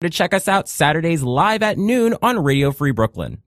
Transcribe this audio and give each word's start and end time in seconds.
to 0.00 0.10
check 0.10 0.34
us 0.34 0.48
out 0.48 0.68
Saturdays 0.68 1.22
live 1.22 1.62
at 1.62 1.78
noon 1.78 2.14
on 2.22 2.38
Radio 2.38 2.70
Free 2.70 2.92
Brooklyn. 2.92 3.42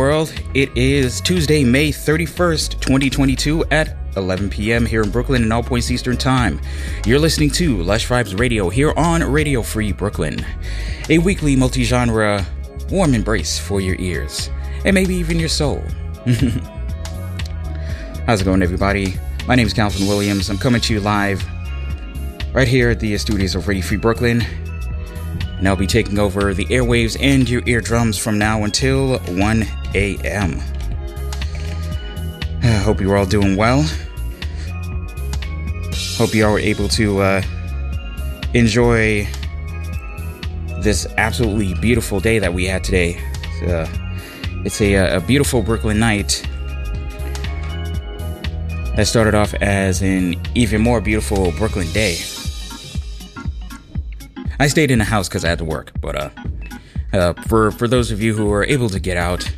World? 0.00 0.32
It 0.54 0.74
is 0.74 1.20
Tuesday, 1.20 1.62
May 1.62 1.90
31st, 1.90 2.80
2022 2.80 3.66
at 3.66 3.98
11 4.16 4.48
p.m. 4.48 4.86
here 4.86 5.02
in 5.02 5.10
Brooklyn 5.10 5.42
and 5.42 5.52
all 5.52 5.62
points 5.62 5.90
Eastern 5.90 6.16
Time. 6.16 6.58
You're 7.04 7.18
listening 7.18 7.50
to 7.50 7.82
Lush 7.82 8.08
Vibes 8.08 8.40
Radio 8.40 8.70
here 8.70 8.94
on 8.96 9.22
Radio 9.22 9.60
Free 9.60 9.92
Brooklyn, 9.92 10.42
a 11.10 11.18
weekly 11.18 11.54
multi 11.54 11.84
genre 11.84 12.46
warm 12.90 13.12
embrace 13.12 13.58
for 13.58 13.82
your 13.82 13.96
ears 14.00 14.48
and 14.86 14.94
maybe 14.94 15.14
even 15.16 15.38
your 15.38 15.50
soul. 15.50 15.82
How's 18.24 18.40
it 18.40 18.44
going, 18.44 18.62
everybody? 18.62 19.16
My 19.46 19.54
name 19.54 19.66
is 19.66 19.74
Calvin 19.74 20.06
Williams. 20.08 20.48
I'm 20.48 20.56
coming 20.56 20.80
to 20.80 20.94
you 20.94 21.00
live 21.00 21.44
right 22.54 22.66
here 22.66 22.88
at 22.88 23.00
the 23.00 23.18
studios 23.18 23.54
of 23.54 23.68
Radio 23.68 23.84
Free 23.84 23.98
Brooklyn 23.98 24.46
and 25.58 25.68
I'll 25.68 25.76
be 25.76 25.86
taking 25.86 26.18
over 26.18 26.54
the 26.54 26.64
airwaves 26.64 27.18
and 27.20 27.46
your 27.46 27.62
eardrums 27.66 28.16
from 28.16 28.38
now 28.38 28.64
until 28.64 29.18
1 29.18 29.68
a.m. 29.94 30.60
I 32.62 32.66
hope 32.66 33.00
you're 33.00 33.16
all 33.16 33.26
doing 33.26 33.56
well. 33.56 33.84
Hope 36.16 36.34
you 36.34 36.46
are 36.46 36.58
able 36.58 36.88
to 36.88 37.20
uh, 37.20 37.42
enjoy 38.54 39.26
this 40.80 41.06
absolutely 41.16 41.74
beautiful 41.74 42.20
day 42.20 42.38
that 42.38 42.52
we 42.52 42.66
had 42.66 42.84
today. 42.84 43.18
Uh, 43.66 43.86
it's 44.64 44.80
a, 44.80 44.96
uh, 44.96 45.16
a 45.18 45.20
beautiful 45.20 45.62
Brooklyn 45.62 45.98
night 45.98 46.46
that 48.96 49.06
started 49.06 49.34
off 49.34 49.54
as 49.54 50.02
an 50.02 50.34
even 50.54 50.82
more 50.82 51.00
beautiful 51.00 51.52
Brooklyn 51.52 51.90
day. 51.92 52.18
I 54.58 54.66
stayed 54.66 54.90
in 54.90 54.98
the 54.98 55.06
house 55.06 55.28
because 55.28 55.42
I 55.42 55.48
had 55.48 55.58
to 55.58 55.64
work. 55.64 55.92
But 56.02 56.16
uh, 56.16 56.30
uh, 57.14 57.32
for 57.48 57.70
for 57.70 57.88
those 57.88 58.10
of 58.10 58.20
you 58.20 58.34
who 58.34 58.46
were 58.46 58.64
able 58.64 58.90
to 58.90 59.00
get 59.00 59.16
out, 59.16 59.50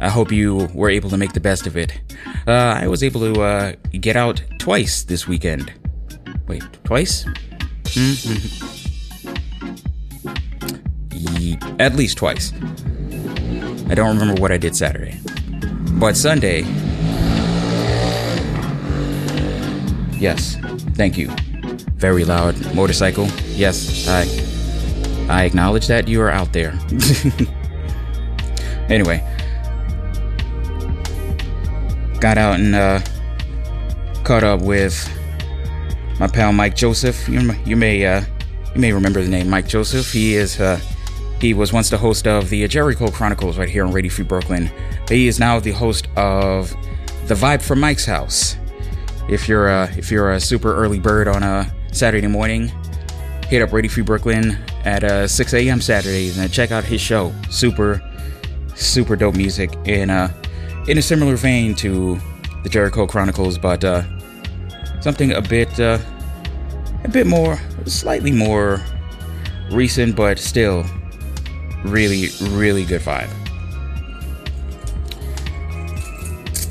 I 0.00 0.08
hope 0.08 0.30
you 0.30 0.68
were 0.74 0.90
able 0.90 1.10
to 1.10 1.16
make 1.16 1.32
the 1.32 1.40
best 1.40 1.66
of 1.66 1.76
it. 1.76 2.00
Uh, 2.46 2.76
I 2.82 2.86
was 2.86 3.02
able 3.02 3.20
to 3.32 3.42
uh, 3.42 3.72
get 4.00 4.16
out 4.16 4.42
twice 4.58 5.02
this 5.02 5.26
weekend. 5.26 5.72
Wait, 6.46 6.62
twice? 6.84 7.24
Mm-hmm. 7.84 8.66
At 11.80 11.96
least 11.96 12.18
twice. 12.18 12.52
I 13.90 13.94
don't 13.94 14.16
remember 14.16 14.40
what 14.40 14.52
I 14.52 14.58
did 14.58 14.76
Saturday. 14.76 15.18
But 15.92 16.16
Sunday. 16.16 16.62
Yes, 20.18 20.56
thank 20.94 21.16
you 21.18 21.30
very 21.98 22.24
loud 22.24 22.54
motorcycle. 22.74 23.26
Yes, 23.54 24.06
I 24.08 24.22
I 25.28 25.44
acknowledge 25.44 25.88
that 25.88 26.06
you 26.08 26.22
are 26.22 26.30
out 26.30 26.52
there. 26.52 26.70
anyway, 28.88 29.20
got 32.20 32.38
out 32.38 32.58
and 32.58 32.74
uh, 32.74 33.00
caught 34.24 34.44
up 34.44 34.60
with 34.62 35.08
my 36.18 36.26
pal 36.26 36.52
Mike 36.52 36.74
Joseph. 36.76 37.28
You, 37.28 37.52
you 37.64 37.76
may 37.76 38.04
uh, 38.04 38.22
you 38.74 38.80
may 38.80 38.92
remember 38.92 39.22
the 39.22 39.28
name 39.28 39.48
Mike 39.48 39.68
Joseph. 39.68 40.10
He 40.12 40.34
is 40.34 40.60
uh, 40.60 40.80
he 41.40 41.54
was 41.54 41.72
once 41.72 41.90
the 41.90 41.98
host 41.98 42.26
of 42.26 42.48
the 42.50 42.66
Jericho 42.68 43.08
Chronicles 43.08 43.58
right 43.58 43.68
here 43.68 43.84
on 43.84 43.92
Radio 43.92 44.10
Free 44.10 44.24
Brooklyn. 44.24 44.70
He 45.08 45.28
is 45.28 45.38
now 45.38 45.60
the 45.60 45.70
host 45.72 46.08
of 46.16 46.70
the 47.26 47.34
Vibe 47.34 47.62
from 47.62 47.80
Mike's 47.80 48.04
House. 48.04 48.56
If 49.28 49.48
you're 49.48 49.68
a, 49.68 49.84
if 49.96 50.10
you're 50.10 50.32
a 50.32 50.40
super 50.40 50.74
early 50.74 50.98
bird 50.98 51.28
on 51.28 51.42
a 51.42 51.72
Saturday 51.92 52.26
morning. 52.26 52.72
Hit 53.46 53.62
up 53.62 53.72
Radio 53.72 53.90
Free 53.90 54.02
Brooklyn 54.02 54.58
at 54.84 55.04
uh, 55.04 55.26
6 55.26 55.54
a.m. 55.54 55.80
Saturdays 55.80 56.36
and 56.36 56.52
check 56.52 56.70
out 56.70 56.84
his 56.84 57.00
show. 57.00 57.32
Super, 57.48 58.02
super 58.74 59.16
dope 59.16 59.36
music 59.36 59.74
and. 59.86 60.10
uh, 60.10 60.28
in 60.88 60.98
a 60.98 61.02
similar 61.02 61.36
vein 61.36 61.74
to 61.76 62.18
the 62.62 62.68
Jericho 62.68 63.06
Chronicles, 63.06 63.58
but 63.58 63.84
uh, 63.84 64.02
something 65.00 65.32
a 65.32 65.42
bit 65.42 65.78
uh, 65.78 65.98
a 67.04 67.08
bit 67.08 67.26
more, 67.26 67.58
slightly 67.86 68.32
more 68.32 68.80
recent, 69.70 70.16
but 70.16 70.38
still 70.38 70.84
really, 71.84 72.28
really 72.50 72.84
good 72.84 73.02
vibe. 73.02 73.30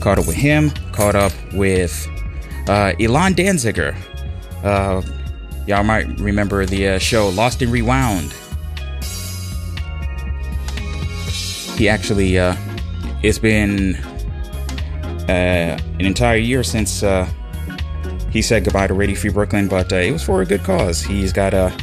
Caught 0.01 0.19
up 0.19 0.27
with 0.27 0.35
him. 0.35 0.71
Caught 0.91 1.15
up 1.15 1.31
with 1.53 2.07
uh, 2.67 2.93
Elan 2.99 3.33
Danziger 3.33 3.95
uh, 4.63 5.01
y'all 5.65 5.83
might 5.83 6.07
remember 6.19 6.65
the 6.65 6.89
uh, 6.89 6.99
show 6.99 7.29
Lost 7.29 7.61
and 7.61 7.71
Rewound. 7.71 8.33
He 11.77 11.87
actually, 11.87 12.39
uh, 12.39 12.55
it's 13.23 13.39
been 13.39 13.95
uh, 15.29 15.77
an 15.99 16.05
entire 16.05 16.37
year 16.37 16.63
since 16.63 17.03
uh, 17.03 17.27
he 18.31 18.41
said 18.41 18.63
goodbye 18.63 18.87
to 18.87 18.93
Radio 18.93 19.15
Free 19.15 19.31
Brooklyn, 19.31 19.67
but 19.67 19.91
uh, 19.91 19.97
it 19.97 20.11
was 20.11 20.23
for 20.23 20.41
a 20.41 20.45
good 20.45 20.63
cause. 20.63 21.01
He's 21.01 21.33
got 21.33 21.53
a 21.53 21.75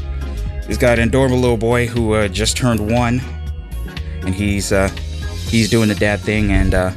He's 0.67 0.79
got 0.79 0.99
an 0.99 1.09
adorable 1.09 1.39
little 1.39 1.59
boy 1.59 1.87
who 1.87 2.15
uh, 2.15 2.29
just 2.29 2.57
turned 2.57 2.91
one, 2.91 3.21
and 4.23 4.35
he's 4.35 4.73
uh, 4.73 4.89
he's 5.49 5.69
doing 5.69 5.89
the 5.89 5.95
dad 5.95 6.21
thing, 6.21 6.51
and 6.51 6.73
uh, 6.73 6.93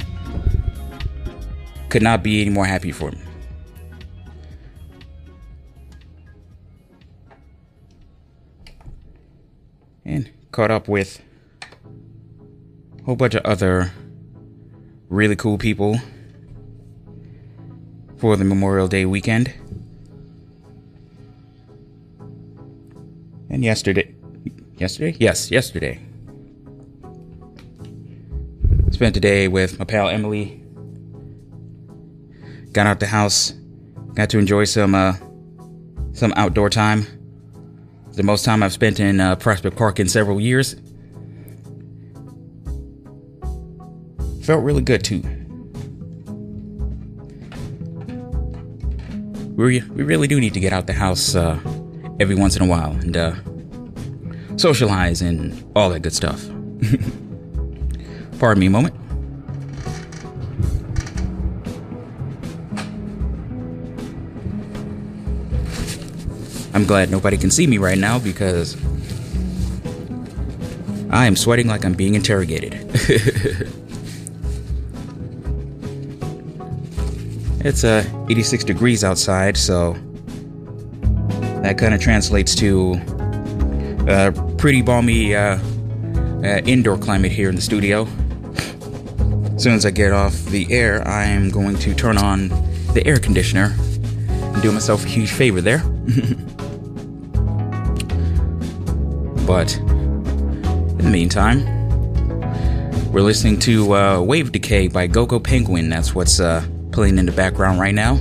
could 1.90 2.02
not 2.02 2.24
be 2.24 2.40
any 2.42 2.50
more 2.50 2.66
happy 2.66 2.94
for 2.94 3.10
him. 3.10 3.20
And 10.06 10.32
caught 10.52 10.72
up 10.72 10.88
with 10.88 11.22
a 13.02 13.04
whole 13.04 13.18
bunch 13.18 13.36
of 13.36 13.46
other 13.46 13.92
really 15.10 15.36
cool 15.36 15.58
people 15.58 16.00
for 18.18 18.36
the 18.36 18.44
Memorial 18.44 18.88
Day 18.88 19.06
weekend. 19.06 19.54
And 23.50 23.64
yesterday, 23.64 24.14
yesterday? 24.78 25.16
Yes, 25.20 25.50
yesterday. 25.52 26.00
Spent 28.92 29.14
the 29.14 29.20
day 29.20 29.48
with 29.48 29.80
my 29.80 29.86
pal 29.86 30.10
Emily. 30.10 30.64
Got 32.74 32.88
out 32.88 33.00
the 33.00 33.08
house, 33.08 33.52
got 34.14 34.30
to 34.32 34.40
enjoy 34.40 34.66
some 34.66 34.94
uh, 34.94 35.14
some 36.14 36.34
outdoor 36.36 36.70
time. 36.70 37.06
The 38.14 38.24
most 38.24 38.44
time 38.44 38.64
I've 38.64 38.74
spent 38.74 39.00
in 39.00 39.20
uh, 39.20 39.36
Prospect 39.36 39.78
Park 39.78 40.00
in 40.00 40.10
several 40.10 40.42
years. 40.42 40.76
Felt 44.48 44.64
really 44.64 44.82
good 44.82 45.04
too. 45.04 45.22
We 49.58 49.82
we 49.82 50.04
really 50.04 50.30
do 50.30 50.40
need 50.40 50.54
to 50.54 50.62
get 50.62 50.72
out 50.72 50.88
the 50.88 50.94
house 50.94 51.36
uh, 51.36 51.60
every 52.22 52.36
once 52.36 52.56
in 52.56 52.62
a 52.62 52.66
while 52.66 52.92
and 52.92 53.18
uh, 53.18 53.36
socialize 54.56 55.22
and 55.22 55.70
all 55.76 55.90
that 55.90 56.00
good 56.00 56.14
stuff. 56.14 56.46
Pardon 58.40 58.62
me 58.62 58.68
a 58.68 58.70
moment. 58.70 58.96
I'm 66.74 66.86
glad 66.86 67.12
nobody 67.12 67.36
can 67.36 67.52
see 67.52 67.68
me 67.68 67.80
right 67.80 67.98
now 67.98 68.18
because 68.18 68.78
I 71.10 71.26
am 71.26 71.36
sweating 71.36 71.68
like 71.68 71.84
I'm 71.84 71.96
being 71.96 72.16
interrogated. 72.16 73.74
it's 77.68 77.84
uh, 77.84 78.06
86 78.30 78.64
degrees 78.64 79.04
outside, 79.04 79.58
so 79.58 79.92
that 81.62 81.78
kind 81.78 81.94
of 81.94 82.00
translates 82.00 82.56
to 82.56 82.94
a 84.08 84.32
pretty 84.58 84.82
balmy 84.82 85.36
uh, 85.36 85.58
uh, 85.58 86.62
indoor 86.66 86.98
climate 86.98 87.34
here 87.34 87.50
in 87.50 87.56
the 87.56 87.62
studio. 87.62 88.08
As 89.54 89.64
soon 89.64 89.74
as 89.74 89.86
I 89.86 89.92
get 89.92 90.14
off 90.14 90.34
the 90.46 90.72
air, 90.72 91.06
I 91.06 91.26
am 91.26 91.50
going 91.50 91.78
to 91.80 91.94
turn 91.94 92.18
on 92.18 92.48
the 92.94 93.06
air 93.06 93.18
conditioner 93.18 93.76
and 94.30 94.62
do 94.62 94.72
myself 94.72 95.04
a 95.04 95.08
huge 95.10 95.32
favor 95.32 95.60
there. 95.60 95.80
but 99.46 99.76
in 99.76 101.00
the 101.00 101.10
meantime, 101.12 101.66
we're 103.12 103.24
listening 103.24 103.60
to 103.60 103.94
uh, 103.94 104.22
Wave 104.22 104.54
Decay 104.54 104.88
by 104.88 105.08
Gogo 105.08 105.38
Penguin. 105.40 105.90
That's 105.90 106.16
what's 106.16 106.40
uh, 106.40 106.66
playing 106.98 107.20
in 107.20 107.28
the 107.28 107.32
background 107.32 107.80
right 107.80 107.94
now. 107.94 108.16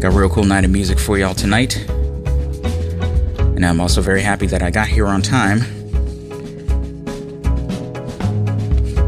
Got 0.00 0.14
a 0.14 0.18
real 0.18 0.30
cool 0.30 0.44
night 0.44 0.64
of 0.64 0.70
music 0.70 0.98
for 0.98 1.18
y'all 1.18 1.34
tonight. 1.34 1.76
And 3.54 3.66
I'm 3.66 3.82
also 3.82 4.00
very 4.00 4.22
happy 4.22 4.46
that 4.46 4.62
I 4.62 4.70
got 4.70 4.88
here 4.88 5.06
on 5.06 5.20
time. 5.20 5.58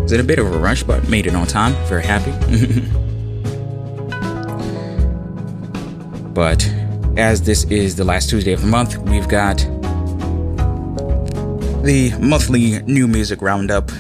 Was 0.03 0.13
in 0.13 0.21
a 0.21 0.23
bit 0.23 0.39
of 0.39 0.55
a 0.55 0.59
rush, 0.59 0.83
but 0.83 1.09
made 1.09 1.27
it 1.27 1.35
on 1.35 1.47
time. 1.47 1.73
Very 1.87 2.05
happy. 2.05 2.33
but 6.35 6.63
as 7.17 7.41
this 7.41 7.65
is 7.71 7.97
the 7.97 8.05
last 8.05 8.29
Tuesday 8.29 8.53
of 8.53 8.61
the 8.61 8.67
month, 8.67 8.99
we've 8.99 9.29
got 9.29 9.67
the 11.87 12.11
monthly 12.19 12.83
new 12.83 13.07
music 13.07 13.41
roundup 13.41 13.93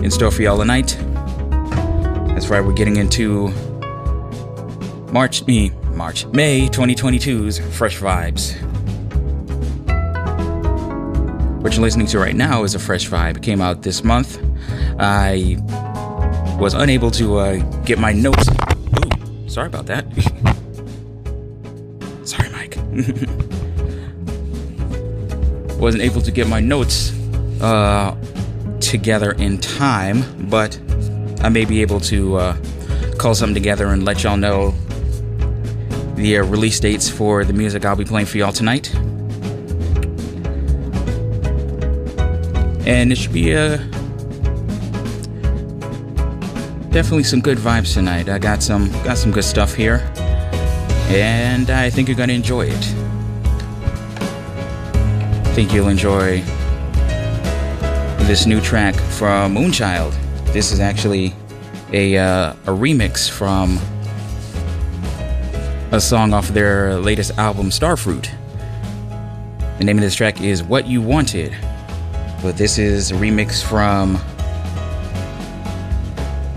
in 0.00 0.10
store 0.12 0.30
for 0.30 0.42
y'all 0.42 0.58
tonight. 0.58 0.96
That's 2.28 2.46
right, 2.46 2.60
we're 2.60 2.72
getting 2.72 2.98
into 2.98 3.48
March, 5.12 5.44
me, 5.48 5.70
March, 5.90 6.24
May 6.26 6.68
2022's 6.68 7.58
Fresh 7.76 7.98
Vibes. 7.98 8.54
What 11.60 11.72
you're 11.74 11.82
listening 11.82 12.06
to 12.08 12.20
right 12.20 12.36
now 12.36 12.62
is 12.62 12.76
a 12.76 12.78
fresh 12.78 13.08
vibe. 13.08 13.38
It 13.38 13.42
came 13.42 13.60
out 13.60 13.82
this 13.82 14.04
month. 14.04 14.38
I 15.00 15.56
was 16.60 16.74
unable 16.74 17.10
to 17.10 17.38
uh, 17.38 17.56
get 17.82 17.98
my 17.98 18.12
notes. 18.12 18.48
Ooh, 18.48 19.48
sorry 19.48 19.66
about 19.66 19.86
that. 19.86 20.06
sorry, 22.24 22.50
Mike. 22.50 22.78
Wasn't 25.78 26.02
able 26.02 26.20
to 26.22 26.30
get 26.30 26.48
my 26.48 26.60
notes 26.60 27.12
uh, 27.60 28.16
together 28.80 29.32
in 29.32 29.58
time, 29.58 30.24
but 30.48 30.78
I 31.42 31.48
may 31.48 31.64
be 31.64 31.82
able 31.82 32.00
to 32.00 32.36
uh, 32.36 32.56
call 33.18 33.34
something 33.34 33.54
together 33.54 33.88
and 33.88 34.04
let 34.04 34.22
y'all 34.22 34.36
know 34.36 34.74
the 36.14 36.38
uh, 36.38 36.44
release 36.44 36.80
dates 36.80 37.08
for 37.08 37.44
the 37.44 37.52
music 37.52 37.84
I'll 37.84 37.96
be 37.96 38.04
playing 38.04 38.26
for 38.26 38.38
y'all 38.38 38.52
tonight. 38.52 38.94
And 42.86 43.12
it 43.12 43.18
should 43.18 43.32
be 43.32 43.54
uh, 43.54 43.76
definitely 46.90 47.24
some 47.24 47.40
good 47.40 47.58
vibes 47.58 47.92
tonight. 47.92 48.28
I 48.28 48.38
got 48.38 48.62
some 48.62 48.90
got 49.02 49.18
some 49.18 49.30
good 49.30 49.44
stuff 49.44 49.74
here, 49.74 50.00
and 51.08 51.68
I 51.68 51.90
think 51.90 52.08
you're 52.08 52.16
gonna 52.16 52.32
enjoy 52.32 52.66
it. 52.66 53.05
I 55.56 55.58
think 55.60 55.72
you'll 55.72 55.88
enjoy 55.88 56.42
this 58.26 58.44
new 58.44 58.60
track 58.60 58.94
from 58.94 59.54
Moonchild. 59.54 60.12
This 60.52 60.70
is 60.70 60.80
actually 60.80 61.32
a 61.94 62.18
uh, 62.18 62.52
a 62.66 62.72
remix 62.72 63.30
from 63.30 63.78
a 65.92 65.98
song 65.98 66.34
off 66.34 66.48
their 66.48 66.96
latest 66.96 67.38
album, 67.38 67.70
Starfruit. 67.70 68.28
The 69.78 69.84
name 69.84 69.96
of 69.96 70.02
this 70.02 70.14
track 70.14 70.42
is 70.42 70.62
What 70.62 70.86
You 70.86 71.00
Wanted, 71.00 71.56
but 72.42 72.58
this 72.58 72.76
is 72.76 73.10
a 73.10 73.14
remix 73.14 73.64
from 73.64 74.18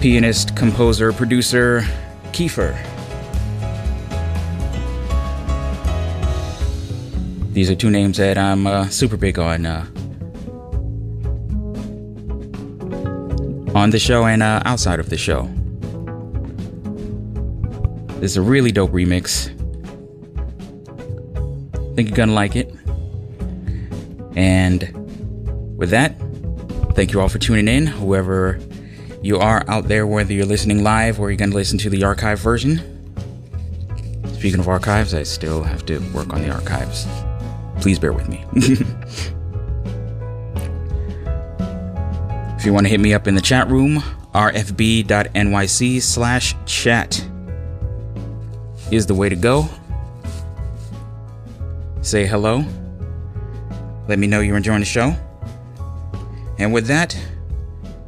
pianist, 0.02 0.58
composer, 0.58 1.14
producer 1.14 1.86
Kiefer. 2.34 2.99
These 7.60 7.70
are 7.70 7.76
two 7.76 7.90
names 7.90 8.16
that 8.16 8.38
I'm 8.38 8.66
uh, 8.66 8.88
super 8.88 9.18
big 9.18 9.38
on. 9.38 9.66
Uh, 9.66 9.86
on 13.76 13.90
the 13.90 14.00
show 14.00 14.26
and 14.28 14.42
uh, 14.42 14.62
outside 14.64 15.02
of 15.02 15.10
the 15.10 15.18
show. 15.18 15.50
This 18.22 18.32
is 18.32 18.38
a 18.38 18.42
really 18.42 18.72
dope 18.72 18.92
remix. 18.92 19.48
Think 21.98 22.08
you're 22.08 22.16
gonna 22.16 22.32
like 22.32 22.56
it. 22.56 22.74
And 24.38 25.78
with 25.78 25.90
that, 25.90 26.18
thank 26.94 27.12
you 27.12 27.20
all 27.20 27.28
for 27.28 27.40
tuning 27.40 27.68
in. 27.68 27.88
Whoever 27.88 28.58
you 29.22 29.38
are 29.38 29.66
out 29.68 29.90
there, 29.90 30.08
whether 30.08 30.32
you're 30.32 30.46
listening 30.46 30.82
live 30.82 31.20
or 31.20 31.30
you're 31.30 31.36
gonna 31.36 31.54
listen 31.54 31.78
to 31.80 31.90
the 31.90 32.06
archive 32.06 32.40
version. 32.40 32.78
Speaking 34.36 34.62
of 34.62 34.70
archives, 34.70 35.14
I 35.14 35.24
still 35.24 35.62
have 35.64 35.86
to 35.88 36.00
work 36.14 36.32
on 36.34 36.42
the 36.42 36.52
archives. 36.52 37.06
Please 37.82 38.00
bear 38.00 38.14
with 38.14 38.28
me. 38.28 38.46
if 42.58 42.66
you 42.66 42.74
want 42.74 42.86
to 42.86 42.90
hit 42.90 43.00
me 43.00 43.14
up 43.14 43.28
in 43.28 43.36
the 43.36 43.42
chat 43.42 43.70
room, 43.70 44.04
rfb.nyc 44.34 46.02
slash 46.02 46.56
chat 46.66 47.26
is 48.92 49.06
the 49.06 49.14
way 49.14 49.30
to 49.30 49.36
go. 49.36 49.68
Say 52.02 52.26
hello. 52.26 52.64
Let 54.08 54.20
me 54.20 54.28
know 54.28 54.42
you're 54.42 54.58
enjoying 54.58 54.80
the 54.80 54.86
show. 54.86 55.16
And 56.58 56.74
with 56.74 56.88
that, 56.88 57.18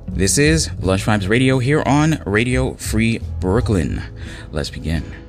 this 0.07 0.37
is 0.37 0.69
Lush 0.79 1.05
Vibes 1.05 1.29
Radio 1.29 1.59
here 1.59 1.83
on 1.85 2.21
Radio 2.25 2.73
Free 2.73 3.19
Brooklyn. 3.39 4.01
Let's 4.51 4.69
begin. 4.69 5.20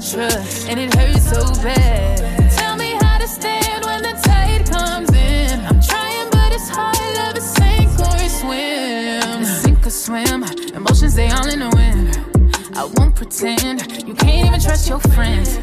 mantra, 0.00 0.30
and 0.68 0.80
it 0.80 0.94
hurts 0.94 1.30
so 1.30 1.44
bad. 1.62 2.50
Tell 2.52 2.76
me 2.76 2.96
how 3.00 3.18
to 3.18 3.28
stand 3.28 3.84
when 3.84 4.02
the 4.02 4.12
tide 4.24 4.66
comes 4.66 5.10
in. 5.10 5.60
I'm 5.60 5.80
trying, 5.80 6.30
but 6.30 6.52
it's 6.52 6.68
hard. 6.68 6.96
Love 7.16 7.36
is 7.36 7.44
sink 7.44 7.98
or 8.00 8.28
swim. 8.28 9.44
Sink 9.44 9.86
or 9.86 9.90
swim. 9.90 10.44
Emotions 10.74 11.14
they 11.14 11.28
all 11.28 11.48
in 11.48 11.60
the 11.60 11.70
wind. 11.76 12.76
I 12.76 12.84
won't 12.96 13.14
pretend. 13.14 14.06
You 14.06 14.14
can't 14.14 14.46
even 14.46 14.60
trust 14.60 14.88
your 14.88 15.00
friends. 15.14 15.58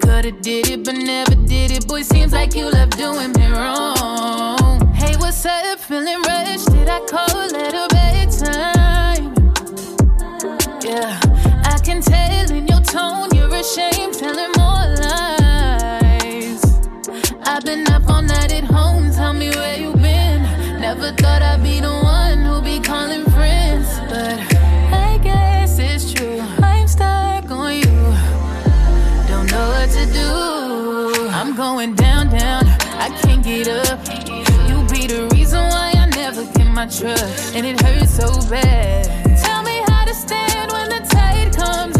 Could've 0.00 0.40
did 0.40 0.70
it, 0.70 0.84
but 0.84 0.94
never 0.94 1.34
did 1.34 1.70
it. 1.72 1.86
Boy, 1.88 2.02
seems 2.02 2.32
like 2.32 2.54
you 2.54 2.70
love 2.70 2.90
doing 2.90 3.32
me 3.32 3.46
wrong. 3.50 4.92
Hey, 4.94 5.16
what's 5.16 5.44
up? 5.44 5.80
Feeling 5.80 6.22
rushed? 6.22 6.70
Did 6.70 6.88
I 6.88 7.00
call 7.00 7.54
at 7.56 7.74
a 7.74 7.88
bad 7.90 8.30
time? 8.30 9.34
Yeah, 10.84 11.18
I 11.64 11.78
can 11.82 12.00
tell 12.00 12.50
in 12.56 12.68
your 12.68 12.80
tone 12.80 13.33
shame 13.64 14.12
telling 14.12 14.52
more 14.58 14.84
lies. 15.00 16.62
I've 17.46 17.64
been 17.64 17.88
up 17.88 18.06
all 18.10 18.20
night 18.20 18.52
at 18.52 18.64
home, 18.64 19.10
tell 19.10 19.32
me 19.32 19.48
where 19.48 19.78
you 19.78 19.94
been. 19.94 20.42
Never 20.80 21.12
thought 21.12 21.40
I'd 21.40 21.62
be 21.62 21.80
the 21.80 21.88
one 21.88 22.44
who 22.44 22.60
be 22.60 22.78
calling 22.78 23.24
friends, 23.30 23.88
but 24.10 24.38
I 24.92 25.18
guess 25.22 25.78
it's 25.78 26.12
true. 26.12 26.40
I'm 26.62 26.86
stuck 26.86 27.50
on 27.50 27.76
you, 27.76 27.96
don't 29.28 29.50
know 29.50 29.68
what 29.74 29.88
to 29.96 30.04
do. 30.12 31.28
I'm 31.30 31.56
going 31.56 31.94
down, 31.94 32.28
down, 32.28 32.66
I 33.00 33.08
can't 33.22 33.42
get 33.42 33.68
up. 33.68 33.98
You 34.68 34.76
be 34.92 35.06
the 35.06 35.26
reason 35.32 35.60
why 35.60 35.94
I 35.96 36.04
never 36.10 36.44
get 36.52 36.66
my 36.70 36.84
trust, 36.84 37.54
and 37.54 37.64
it 37.64 37.80
hurts 37.80 38.14
so 38.14 38.28
bad. 38.50 39.06
Tell 39.42 39.62
me 39.62 39.82
how 39.88 40.04
to 40.04 40.14
stand 40.14 40.70
when 40.70 40.90
the 40.90 41.00
tide 41.08 41.56
comes. 41.56 41.93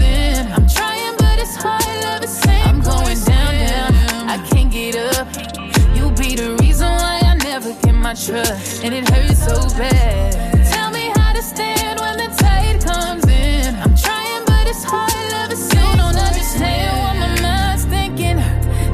my 8.04 8.12
trust, 8.12 8.84
and 8.84 8.92
it 8.92 9.08
hurts 9.08 9.46
so 9.46 9.66
bad. 9.78 10.52
Tell 10.70 10.90
me 10.90 11.10
how 11.16 11.32
to 11.32 11.40
stand 11.40 11.98
when 12.00 12.18
the 12.18 12.26
tide 12.36 12.78
comes 12.84 13.24
in. 13.24 13.74
I'm 13.76 13.96
trying, 13.96 14.44
but 14.44 14.66
it's 14.68 14.84
hard. 14.84 15.10
Love 15.32 15.50
is 15.50 15.72
you 15.72 15.80
don't 15.96 16.14
understand 16.14 16.92
what 17.00 17.16
my 17.16 17.40
mind's 17.40 17.86
thinking. 17.86 18.36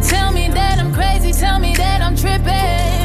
Tell 0.01 0.31
me 0.31 0.47
that 0.51 0.79
I'm 0.79 0.95
crazy. 0.95 1.33
Tell 1.33 1.59
me 1.59 1.75
that 1.75 2.01
I'm 2.01 2.15
tripping. 2.15 3.00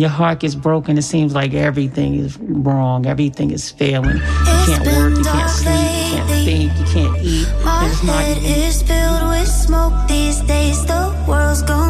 your 0.00 0.10
heart 0.10 0.40
gets 0.40 0.54
broken, 0.54 0.96
it 0.98 1.02
seems 1.02 1.34
like 1.34 1.52
everything 1.54 2.14
is 2.14 2.38
wrong, 2.38 3.06
everything 3.06 3.50
is 3.50 3.70
failing. 3.70 4.16
You 4.16 4.22
can't 4.66 4.86
work, 4.86 5.18
you 5.18 5.24
can't 5.24 5.50
sleep, 5.50 5.74
you 5.74 6.16
can't 6.16 6.28
think, 6.44 6.78
you 6.78 6.84
can't 6.86 7.18
eat. 7.22 7.48
My 7.64 8.22
head 8.22 8.38
is 8.42 8.82
filled 8.82 9.28
with 9.28 9.48
smoke 9.48 10.08
these 10.08 10.40
days. 10.42 10.84
The 10.86 11.14
world's 11.28 11.62
gone. 11.62 11.89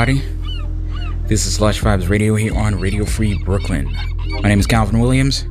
Everybody? 0.00 0.26
This 1.26 1.44
is 1.44 1.60
Lush 1.60 1.82
Vibes 1.82 2.08
Radio 2.08 2.34
here 2.34 2.56
on 2.56 2.80
Radio 2.80 3.04
Free 3.04 3.36
Brooklyn. 3.44 3.84
My 4.40 4.48
name 4.48 4.58
is 4.58 4.66
Calvin 4.66 4.98
Williams. 4.98 5.44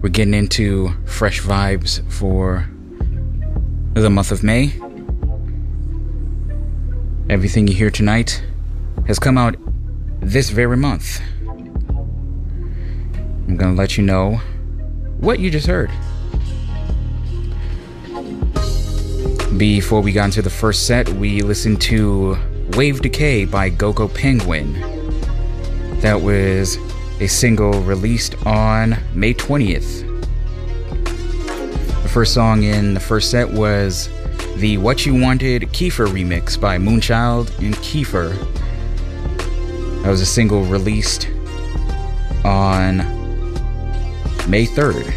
We're 0.00 0.08
getting 0.08 0.34
into 0.34 0.94
fresh 1.04 1.42
vibes 1.42 2.00
for 2.08 2.70
the 3.94 4.08
month 4.08 4.30
of 4.30 4.44
May. 4.44 4.72
Everything 7.28 7.66
you 7.66 7.74
hear 7.74 7.90
tonight 7.90 8.44
has 9.08 9.18
come 9.18 9.36
out 9.36 9.56
this 10.20 10.50
very 10.50 10.76
month. 10.76 11.20
I'm 13.48 13.56
gonna 13.56 13.74
let 13.74 13.98
you 13.98 14.04
know 14.04 14.36
what 15.18 15.40
you 15.40 15.50
just 15.50 15.66
heard. 15.66 15.90
Before 19.58 20.00
we 20.00 20.12
got 20.12 20.26
into 20.26 20.40
the 20.40 20.50
first 20.50 20.86
set, 20.86 21.08
we 21.08 21.42
listened 21.42 21.80
to 21.82 22.38
Wave 22.76 23.02
Decay 23.02 23.44
by 23.44 23.68
Gogo 23.68 24.08
Penguin. 24.08 24.72
That 26.00 26.22
was 26.22 26.78
a 27.20 27.26
single 27.26 27.82
released 27.82 28.34
on 28.46 28.96
May 29.14 29.34
20th. 29.34 30.08
The 32.02 32.08
first 32.08 32.32
song 32.32 32.62
in 32.62 32.94
the 32.94 33.00
first 33.00 33.30
set 33.30 33.50
was 33.50 34.08
the 34.56 34.78
What 34.78 35.04
You 35.04 35.14
Wanted 35.14 35.62
Kiefer 35.64 36.06
remix 36.06 36.58
by 36.58 36.78
Moonchild 36.78 37.56
and 37.58 37.74
Kiefer. 37.76 38.32
That 40.02 40.08
was 40.08 40.22
a 40.22 40.26
single 40.26 40.64
released 40.64 41.28
on 42.42 42.98
May 44.48 44.66
3rd. 44.66 45.12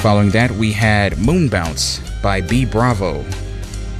Following 0.00 0.30
that, 0.30 0.50
we 0.50 0.72
had 0.72 1.18
Moon 1.18 1.48
Bounce 1.48 1.98
by 2.22 2.42
B 2.42 2.66
Bravo 2.66 3.24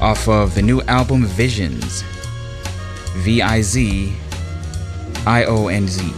off 0.00 0.28
of 0.28 0.54
the 0.54 0.62
new 0.62 0.80
album 0.82 1.24
Visionz. 1.26 2.02
V 3.18 3.42
I 3.42 3.60
Z 3.60 4.14
I 5.26 5.44
O 5.44 5.68
N 5.68 5.86
Z. 5.86 6.12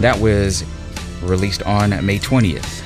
That 0.00 0.18
was 0.18 0.64
released 1.22 1.62
on 1.64 1.90
May 2.04 2.18
20th. 2.18 2.82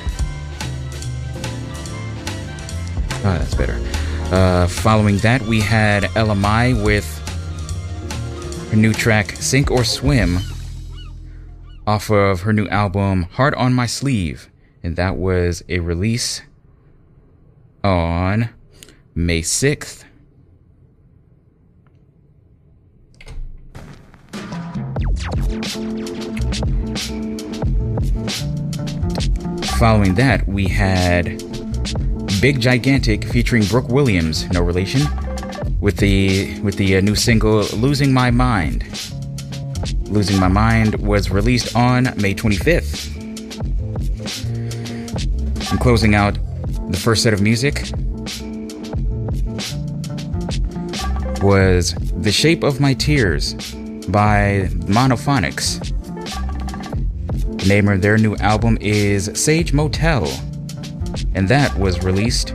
Ah, 3.25 3.39
that's 3.39 3.55
better. 3.55 3.79
Uh, 4.35 4.67
following 4.67 5.19
that, 5.19 5.43
we 5.43 5.61
had 5.61 6.09
Ella 6.17 6.35
Mai 6.35 6.73
with 6.73 7.07
her 8.71 8.77
new 8.77 8.93
track 8.93 9.33
Sink 9.33 9.71
or 9.71 9.85
Swim 9.85 10.39
off 11.87 12.11
of 12.11 12.41
her 12.41 12.53
new 12.53 12.67
album 12.69 13.25
Heart 13.25 13.55
on 13.55 13.75
My 13.75 13.87
Sleeve. 13.87 14.49
And 14.83 14.97
that 14.97 15.17
was 15.17 15.63
a 15.69 15.79
release 15.79 16.43
on 17.85 18.49
May 19.15 19.43
6th. 19.43 20.05
Following 29.79 30.15
that, 30.15 30.45
we 30.47 30.67
had 30.67 31.43
Big 32.41 32.59
Gigantic 32.59 33.25
featuring 33.25 33.65
Brooke 33.65 33.89
Williams, 33.89 34.49
no 34.51 34.63
relation, 34.63 35.03
with 35.81 35.99
the 35.99 36.59
with 36.61 36.77
the 36.77 36.97
uh, 36.97 37.01
new 37.03 37.15
single 37.15 37.65
"Losing 37.75 38.15
My 38.15 38.31
Mind." 38.31 38.85
"Losing 40.05 40.41
My 40.41 40.49
Mind" 40.49 40.95
was 40.95 41.31
released 41.31 41.77
on 41.77 42.05
May 42.17 42.35
25th. 42.35 43.11
And 45.71 45.81
closing 45.81 46.15
out 46.15 46.39
the 46.91 46.99
first 46.99 47.23
set 47.23 47.35
of 47.35 47.43
music 47.43 47.91
was 51.43 51.95
The 52.23 52.31
Shape 52.31 52.63
of 52.63 52.79
My 52.81 52.95
Tears 52.95 53.55
by 54.09 54.69
Monophonics. 54.87 55.81
The 57.59 57.69
name 57.69 57.89
of 57.89 58.01
their 58.01 58.17
new 58.17 58.37
album 58.37 58.79
is 58.81 59.29
Sage 59.35 59.73
Motel, 59.73 60.27
and 61.35 61.49
that 61.49 61.77
was 61.77 62.05
released 62.05 62.53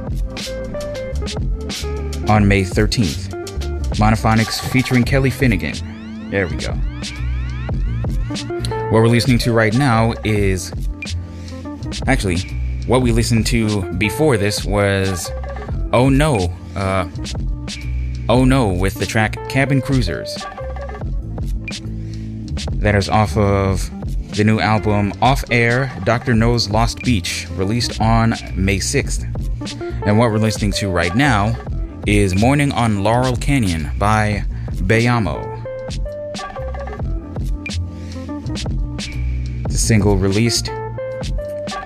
on 2.29 2.47
May 2.47 2.63
13th. 2.63 3.27
Monophonics 3.97 4.59
featuring 4.71 5.03
Kelly 5.03 5.31
Finnegan. 5.31 6.29
There 6.29 6.47
we 6.47 6.55
go. 6.55 6.71
What 8.83 8.93
we're 8.93 9.07
listening 9.07 9.39
to 9.39 9.51
right 9.51 9.73
now 9.73 10.13
is 10.23 10.71
actually 12.07 12.39
what 12.85 13.01
we 13.01 13.11
listened 13.11 13.47
to 13.47 13.81
before 13.93 14.37
this 14.37 14.63
was 14.63 15.29
Oh 15.91 16.07
No, 16.09 16.53
uh, 16.75 17.09
Oh 18.29 18.43
No 18.43 18.67
with 18.67 18.95
the 18.95 19.05
track 19.05 19.37
Cabin 19.47 19.81
Cruisers. 19.81 20.35
That 22.73 22.93
is 22.95 23.07
off 23.07 23.37
of 23.37 23.89
the 24.35 24.43
new 24.43 24.59
album 24.59 25.13
Off 25.21 25.45
Air 25.49 25.89
Dr. 26.03 26.35
No's 26.35 26.69
Lost 26.69 27.01
Beach, 27.03 27.47
released 27.51 28.01
on 28.01 28.31
May 28.53 28.79
6th. 28.79 29.23
And 30.05 30.19
what 30.19 30.29
we're 30.29 30.39
listening 30.39 30.73
to 30.73 30.89
right 30.89 31.15
now 31.15 31.55
is 32.05 32.35
Morning 32.35 32.73
on 32.73 33.01
Laurel 33.01 33.37
Canyon 33.37 33.91
by 33.97 34.43
Bayamo. 34.73 35.63
The 39.69 39.77
single 39.77 40.17
released 40.17 40.69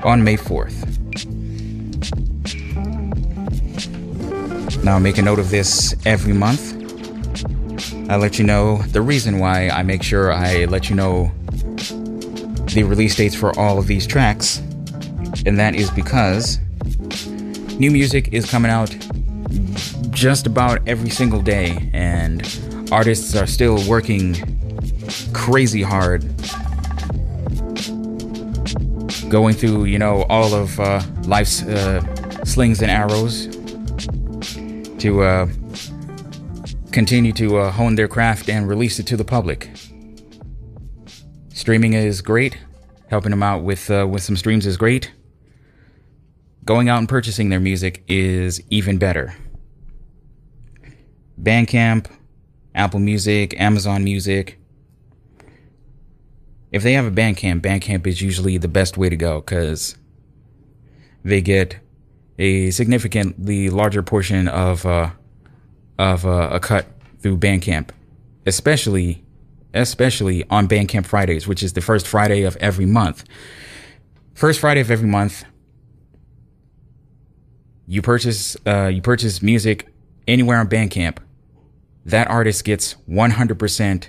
on 0.04 0.24
May 0.24 0.38
4th. 0.38 0.91
Now, 4.84 4.98
make 4.98 5.20
a 5.20 5.22
note 5.22 5.38
of 5.38 5.52
this 5.52 5.94
every 6.08 6.34
month. 6.34 6.74
I 8.10 8.16
let 8.16 8.40
you 8.40 8.44
know 8.44 8.78
the 8.78 9.02
reason 9.02 9.38
why 9.38 9.70
I 9.70 9.84
make 9.84 10.02
sure 10.02 10.34
I 10.34 10.66
let 10.66 10.90
you 10.90 10.96
know 10.96 11.32
the 12.74 12.84
release 12.84 13.16
dates 13.16 13.36
for 13.36 13.58
all 13.60 13.78
of 13.78 13.86
these 13.86 14.08
tracks, 14.08 14.58
and 15.46 15.60
that 15.60 15.76
is 15.76 15.92
because 15.92 16.58
new 17.78 17.92
music 17.92 18.30
is 18.34 18.50
coming 18.50 18.72
out 18.72 18.90
just 20.10 20.48
about 20.48 20.80
every 20.88 21.12
single 21.12 21.42
day, 21.42 21.92
and 21.94 22.42
artists 22.92 23.36
are 23.36 23.46
still 23.48 23.88
working 23.88 24.36
crazy 25.32 25.84
hard. 25.84 26.24
Going 29.30 29.54
through, 29.54 29.86
you 29.86 30.00
know, 30.00 30.24
all 30.24 30.56
of 30.56 30.80
uh, 30.80 31.02
life's 31.26 31.62
uh, 31.62 32.02
slings 32.46 32.82
and 32.82 32.90
arrows 32.90 33.51
to 35.02 35.24
uh, 35.24 35.48
continue 36.92 37.34
to 37.34 37.58
uh, 37.58 37.72
hone 37.72 37.96
their 37.96 38.08
craft 38.08 38.50
and 38.50 38.70
release 38.70 39.00
it 39.00 39.08
to 39.08 39.18
the 39.18 39.26
public. 39.26 39.72
Streaming 41.54 41.94
is 41.94 42.22
great. 42.22 42.58
Helping 43.10 43.32
them 43.32 43.44
out 43.44 43.64
with 43.64 43.90
uh, 43.90 44.08
with 44.08 44.24
some 44.24 44.38
streams 44.38 44.66
is 44.66 44.78
great. 44.78 45.12
Going 46.64 46.88
out 46.88 47.00
and 47.00 47.10
purchasing 47.10 47.50
their 47.50 47.60
music 47.60 48.04
is 48.08 48.62
even 48.70 49.00
better. 49.00 49.36
Bandcamp, 51.42 52.06
Apple 52.76 53.00
Music, 53.00 53.60
Amazon 53.60 54.04
Music. 54.04 54.60
If 56.72 56.84
they 56.84 56.94
have 56.94 57.06
a 57.06 57.12
Bandcamp, 57.12 57.62
Bandcamp 57.62 58.06
is 58.06 58.22
usually 58.22 58.58
the 58.58 58.68
best 58.68 58.98
way 58.98 59.10
to 59.10 59.18
go 59.18 59.42
because 59.42 59.96
they 61.24 61.42
get 61.42 61.80
a 62.42 62.72
significantly 62.72 63.70
larger 63.70 64.02
portion 64.02 64.48
of 64.48 64.84
uh, 64.86 65.12
of 66.00 66.26
uh, 66.26 66.50
a 66.52 66.60
cut 66.60 66.88
through 67.20 67.38
Bandcamp, 67.38 67.92
especially 68.48 69.24
especially 69.76 70.44
on 70.50 70.68
Bandcamp 70.68 71.06
Fridays, 71.06 71.48
which 71.48 71.62
is 71.62 71.74
the 71.74 71.82
first 71.82 72.08
Friday 72.08 72.42
of 72.42 72.58
every 72.58 72.88
month. 72.88 73.24
First 74.34 74.60
Friday 74.60 74.82
of 74.82 74.90
every 74.90 75.08
month, 75.08 75.46
you 77.86 78.02
purchase 78.02 78.58
uh, 78.66 78.88
you 78.88 79.04
purchase 79.04 79.44
music 79.44 79.88
anywhere 80.28 80.58
on 80.58 80.68
Bandcamp, 80.68 81.20
that 82.06 82.28
artist 82.28 82.64
gets 82.64 82.96
100% 83.08 84.08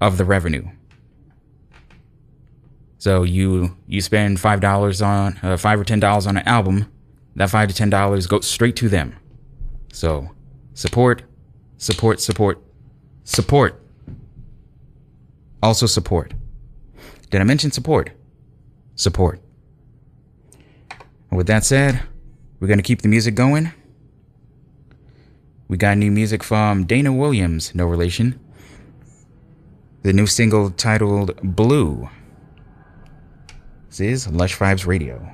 of 0.00 0.18
the 0.18 0.24
revenue. 0.26 0.68
So 2.98 3.22
you 3.22 3.76
you 3.86 4.02
spend 4.02 4.40
five 4.40 4.60
dollars 4.60 5.00
on 5.00 5.38
uh, 5.42 5.56
five 5.56 5.80
or 5.80 5.84
ten 5.84 6.00
dollars 6.00 6.26
on 6.26 6.36
an 6.36 6.46
album, 6.46 6.91
that 7.36 7.50
five 7.50 7.68
to 7.68 7.74
ten 7.74 7.90
dollars 7.90 8.26
goes 8.26 8.46
straight 8.46 8.76
to 8.76 8.88
them. 8.88 9.16
So 9.92 10.30
support, 10.74 11.22
support, 11.76 12.20
support, 12.20 12.62
support. 13.24 13.82
Also 15.62 15.86
support. 15.86 16.34
Did 17.30 17.40
I 17.40 17.44
mention 17.44 17.70
support? 17.70 18.10
Support. 18.94 19.40
And 21.30 21.38
with 21.38 21.46
that 21.46 21.64
said, 21.64 22.02
we're 22.60 22.68
gonna 22.68 22.82
keep 22.82 23.02
the 23.02 23.08
music 23.08 23.34
going. 23.34 23.72
We 25.68 25.78
got 25.78 25.96
new 25.96 26.10
music 26.10 26.42
from 26.42 26.84
Dana 26.84 27.12
Williams, 27.12 27.74
no 27.74 27.86
relation. 27.86 28.38
The 30.02 30.12
new 30.12 30.26
single 30.26 30.70
titled 30.70 31.38
Bleu. 31.42 32.10
This 33.88 34.00
is 34.00 34.28
Lush 34.28 34.58
Vibes 34.58 34.86
Radio. 34.86 35.32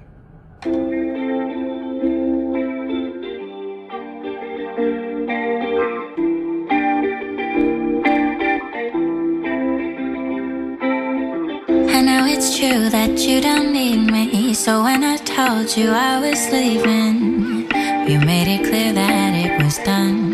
You 13.28 13.42
don't 13.42 13.72
need 13.74 14.10
me. 14.10 14.54
So 14.54 14.82
when 14.82 15.04
I 15.04 15.18
told 15.18 15.76
you 15.76 15.90
I 15.90 16.18
was 16.18 16.50
leaving, 16.50 17.68
you 18.08 18.18
made 18.20 18.48
it 18.48 18.66
clear 18.66 18.94
that 18.94 19.34
it 19.34 19.62
was 19.62 19.76
done. 19.78 20.27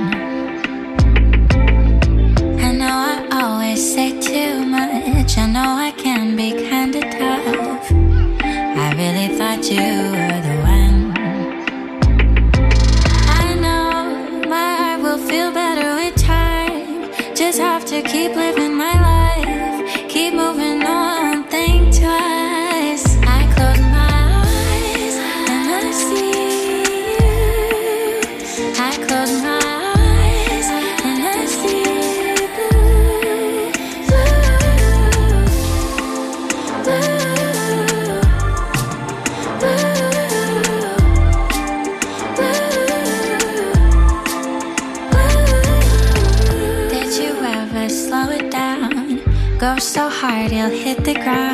Hard 50.25 50.53
you'll 50.53 50.71
hit 50.71 51.05
the 51.05 51.13
ground. 51.13 51.54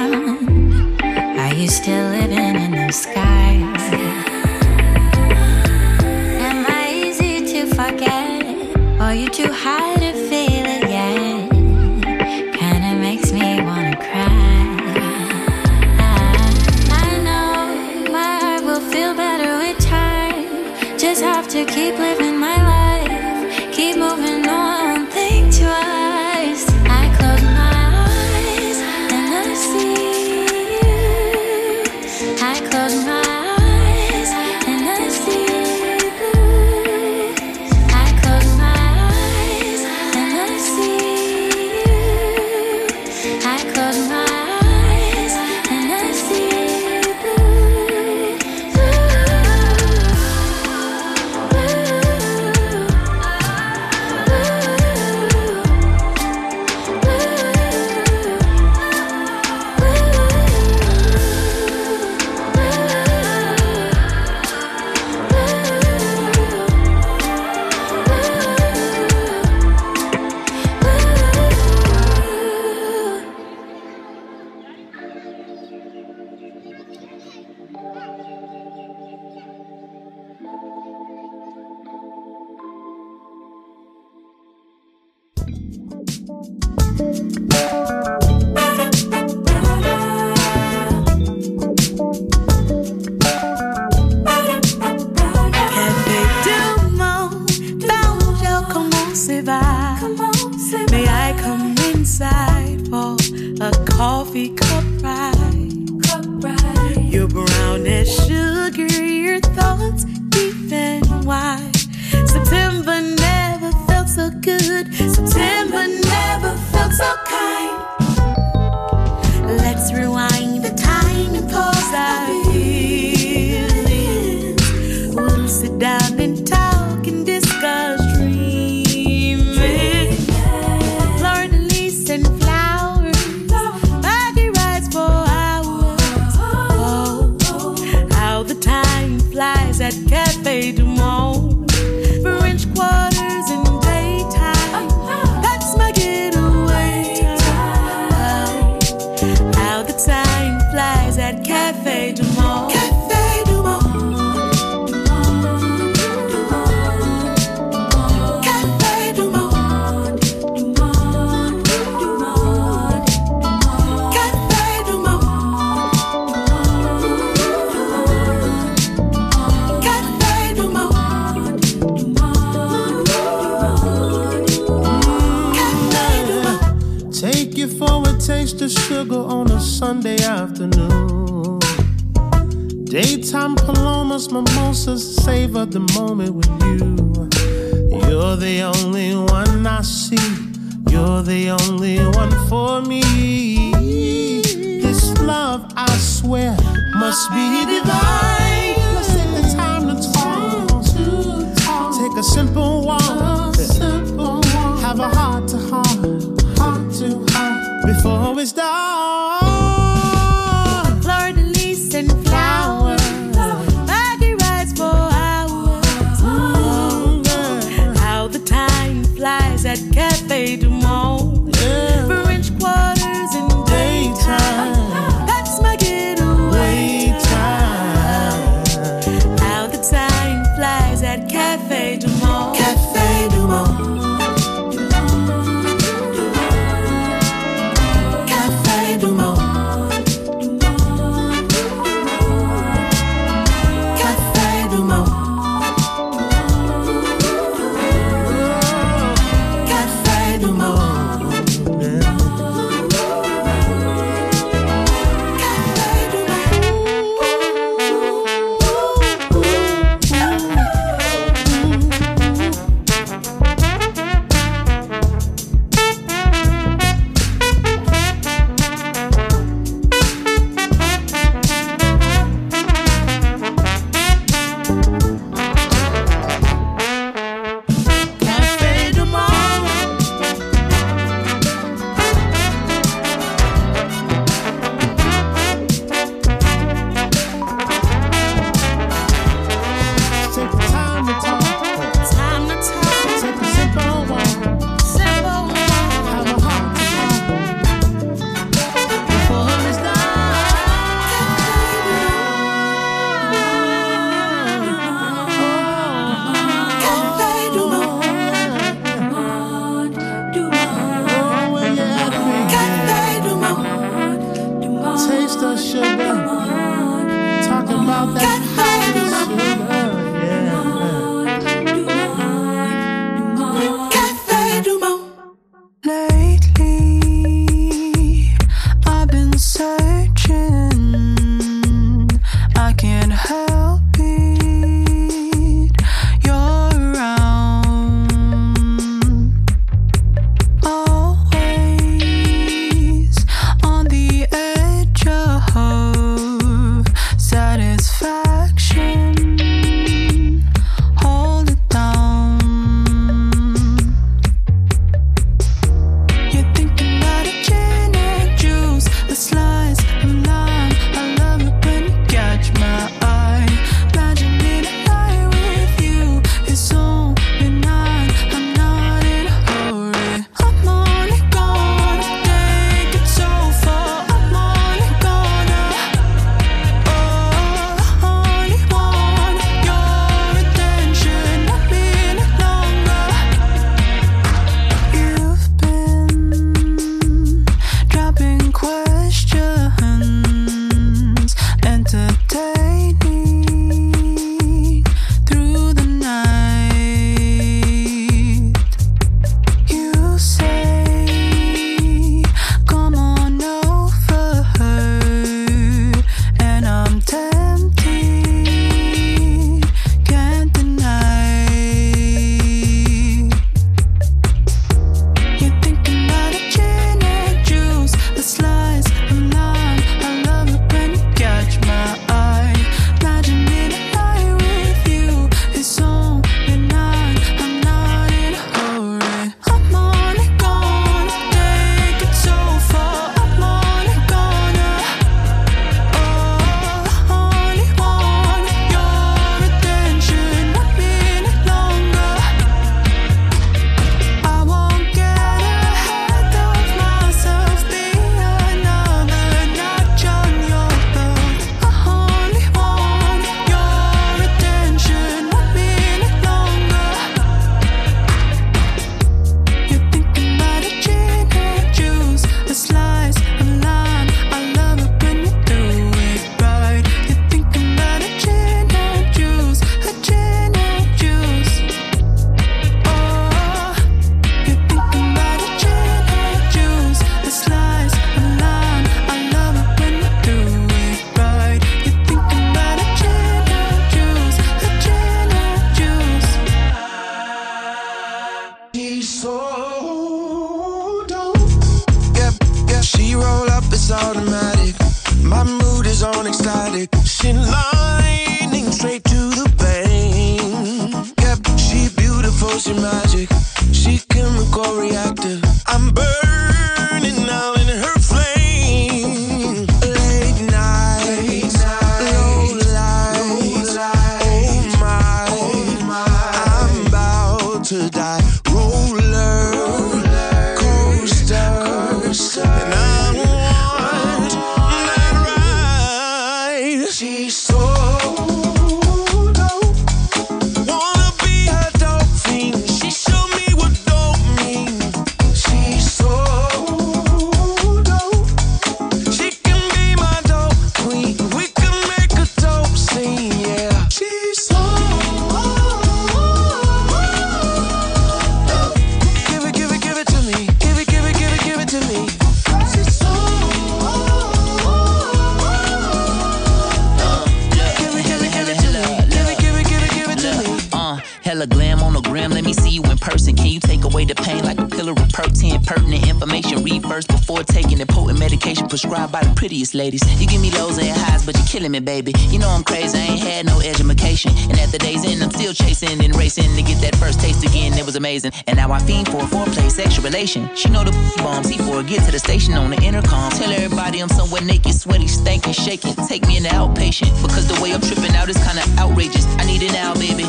By 569.72 569.78
ladies. 569.78 570.02
You 570.20 570.26
give 570.26 570.40
me 570.40 570.50
lows 570.52 570.78
and 570.78 570.88
highs, 570.88 571.24
but 571.24 571.36
you're 571.36 571.46
killing 571.46 571.72
me, 571.72 571.80
baby. 571.80 572.12
You 572.28 572.38
know 572.38 572.48
I'm 572.48 572.62
crazy, 572.62 572.98
I 572.98 573.02
ain't 573.02 573.20
had 573.20 573.46
no 573.46 573.60
education. 573.60 574.32
And 574.50 574.58
at 574.58 574.70
the 574.70 574.78
day's 574.78 575.04
end, 575.04 575.22
I'm 575.22 575.30
still 575.30 575.52
chasing 575.52 576.02
and 576.04 576.16
racing 576.16 576.54
to 576.56 576.62
get 576.62 576.80
that 576.82 576.96
first 576.96 577.20
taste 577.20 577.44
again. 577.44 577.72
It 577.78 577.84
was 577.84 577.96
amazing. 577.96 578.32
And 578.46 578.56
now 578.56 578.72
I 578.72 578.78
fiend 578.80 579.08
for 579.08 579.18
a 579.18 579.26
foreplay, 579.26 579.70
sexual 579.70 580.04
relation. 580.04 580.48
She 580.56 580.68
know 580.68 580.84
the 580.84 580.92
bomb, 581.18 581.44
C4, 581.44 581.86
get 581.88 582.04
to 582.06 582.12
the 582.12 582.18
station 582.18 582.54
on 582.54 582.70
the 582.70 582.82
intercom. 582.82 583.30
Tell 583.32 583.50
everybody 583.50 584.00
I'm 584.00 584.08
somewhere 584.08 584.42
naked, 584.42 584.74
sweaty, 584.74 585.06
stankin', 585.06 585.54
shaking. 585.54 585.94
Take 586.06 586.26
me 586.26 586.36
in 586.36 586.42
the 586.44 586.50
outpatient, 586.50 587.10
because 587.22 587.46
the 587.46 587.60
way 587.62 587.72
I'm 587.72 587.80
tripping 587.80 588.14
out 588.14 588.28
is 588.28 588.38
kinda 588.38 588.62
outrageous. 588.78 589.26
I 589.38 589.44
need 589.44 589.62
it 589.62 589.72
now, 589.72 589.94
baby. 589.94 590.24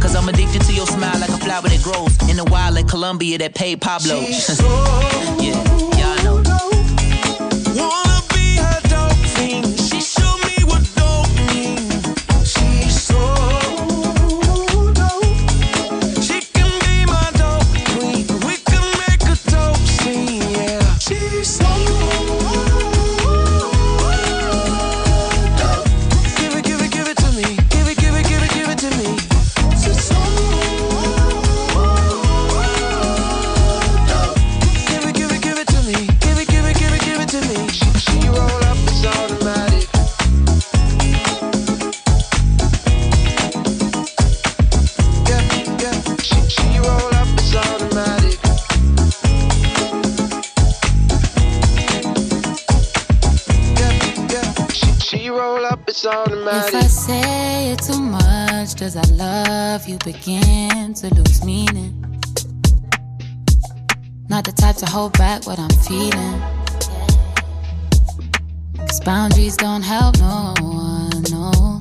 Cause 0.00 0.14
I'm 0.14 0.28
addicted 0.28 0.62
to 0.62 0.72
your 0.72 0.86
smile 0.86 1.18
like 1.18 1.30
a 1.30 1.38
flower 1.38 1.68
that 1.68 1.82
grows 1.82 2.14
in 2.28 2.36
the 2.36 2.44
wild 2.44 2.74
like 2.74 2.86
Colombia 2.88 3.38
that 3.38 3.54
paid 3.54 3.80
Pablo. 3.80 4.20
yeah, 5.40 5.56
y'all 5.64 5.90
know. 5.90 5.95
Does 58.76 58.94
I 58.94 59.02
love 59.12 59.88
you 59.88 59.96
begin 60.04 60.92
to 60.94 61.14
lose 61.14 61.42
meaning? 61.42 61.94
Not 64.28 64.44
the 64.44 64.52
type 64.52 64.76
to 64.76 64.86
hold 64.86 65.14
back 65.14 65.46
what 65.46 65.58
I'm 65.58 65.70
feeling. 65.70 66.40
Cause 68.76 69.00
boundaries 69.00 69.56
don't 69.56 69.82
help 69.82 70.18
no 70.18 70.54
one, 70.60 71.22
no. 71.30 71.78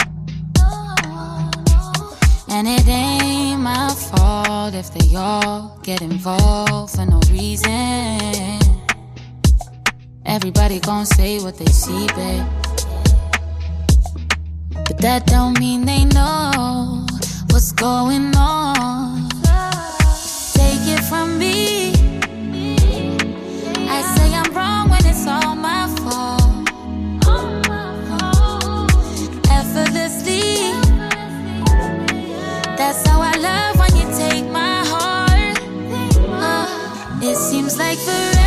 And 2.47 2.67
it 2.67 2.87
ain't 2.87 3.59
my 3.59 3.89
fault 3.89 4.73
if 4.73 4.93
they 4.93 5.15
all 5.17 5.77
get 5.83 6.01
involved 6.01 6.95
for 6.95 7.05
no 7.05 7.19
reason. 7.29 8.59
Everybody 10.25 10.79
gon' 10.79 11.05
say 11.05 11.39
what 11.39 11.57
they 11.57 11.65
see, 11.65 12.07
babe. 12.15 12.64
But 14.85 14.97
that 14.99 15.25
don't 15.25 15.59
mean 15.59 15.85
they 15.85 16.05
know 16.05 17.05
what's 17.49 17.71
going 17.71 18.35
on. 18.35 19.27
Take 20.53 20.85
it 20.95 21.03
from 21.09 21.39
me. 21.39 21.93
I 23.89 24.01
say 24.15 24.33
I'm 24.33 24.53
wrong 24.53 24.89
when 24.89 25.05
it's 25.05 25.25
all 25.27 25.55
my 25.55 25.87
fault. 26.03 26.69
Effortlessly. 29.49 30.71
That's 32.77 33.07
how 33.07 33.21
I 33.21 33.35
love 33.37 33.79
when 33.79 33.95
you 33.99 34.07
take 34.15 34.45
my 34.51 34.83
heart. 34.85 35.57
Uh, 36.29 37.19
it 37.23 37.35
seems 37.37 37.77
like 37.77 37.97
forever. 37.97 38.44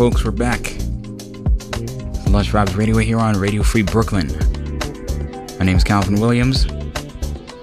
Folks, 0.00 0.24
we're 0.24 0.30
back. 0.30 0.60
Lush 2.30 2.52
Vibes 2.52 2.74
Radio 2.74 2.96
here 2.96 3.18
on 3.18 3.38
Radio 3.38 3.62
Free 3.62 3.82
Brooklyn. 3.82 4.28
My 5.58 5.66
name 5.66 5.76
is 5.76 5.84
Calvin 5.84 6.18
Williams. 6.18 6.66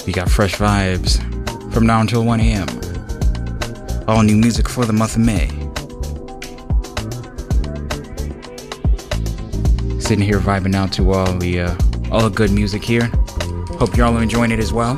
We 0.06 0.14
got 0.14 0.30
fresh 0.30 0.54
vibes 0.54 1.18
from 1.74 1.88
now 1.88 2.00
until 2.00 2.24
1 2.24 2.40
a.m. 2.40 2.68
All 4.08 4.22
new 4.22 4.36
music 4.36 4.70
for 4.70 4.86
the 4.86 4.94
month 4.94 5.16
of 5.16 5.22
May. 5.22 5.48
Sitting 10.00 10.24
here 10.24 10.40
vibing 10.40 10.76
out 10.76 10.94
to 10.94 11.12
all 11.14 11.34
the 11.40 11.62
uh, 11.62 11.76
all 12.12 12.22
the 12.22 12.30
good 12.30 12.52
music 12.52 12.84
here. 12.84 13.10
Hope 13.80 13.98
you're 13.98 14.06
all 14.06 14.16
enjoying 14.18 14.52
it 14.52 14.60
as 14.60 14.72
well. 14.72 14.94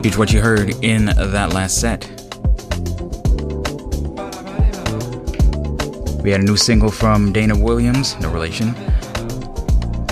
Here's 0.00 0.16
what 0.16 0.32
you 0.32 0.40
heard 0.40 0.76
in 0.84 1.06
that 1.06 1.52
last 1.52 1.80
set. 1.80 2.19
We 6.22 6.30
had 6.30 6.42
a 6.42 6.44
new 6.44 6.56
single 6.56 6.90
from 6.90 7.32
Dana 7.32 7.56
Williams, 7.56 8.18
no 8.20 8.30
relation, 8.30 8.74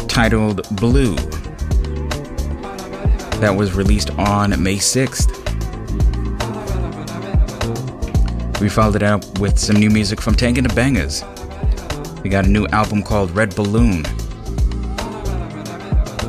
titled 0.08 0.66
Bleu. 0.76 1.14
That 3.40 3.54
was 3.54 3.74
released 3.74 4.10
on 4.18 4.50
May 4.62 4.76
6th. 4.76 5.30
We 8.60 8.70
followed 8.70 8.96
it 8.96 9.02
up 9.02 9.38
with 9.38 9.58
some 9.58 9.76
new 9.76 9.90
music 9.90 10.20
from 10.20 10.34
Tank 10.34 10.56
and 10.56 10.68
the 10.68 10.74
Bangas. 10.74 11.22
We 12.22 12.30
got 12.30 12.46
a 12.46 12.48
new 12.48 12.66
album 12.68 13.02
called 13.02 13.30
Red 13.32 13.54
Balloon. 13.54 14.02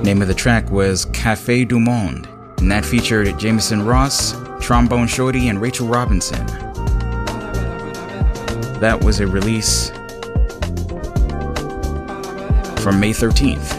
Name 0.04 0.22
of 0.22 0.28
the 0.28 0.36
track 0.36 0.70
was 0.70 1.06
Cafe 1.06 1.64
du 1.64 1.80
Monde, 1.80 2.28
and 2.58 2.70
that 2.70 2.86
featured 2.86 3.40
Jamison 3.40 3.86
Ross, 3.86 4.36
Trombone 4.60 5.08
Shorty, 5.08 5.48
and 5.48 5.62
Rachel 5.62 5.88
Robinson. 5.88 6.46
That 8.80 9.04
was 9.04 9.20
a 9.20 9.28
release 9.28 9.90
from 12.82 13.00
May 13.02 13.12
13th. 13.12 13.76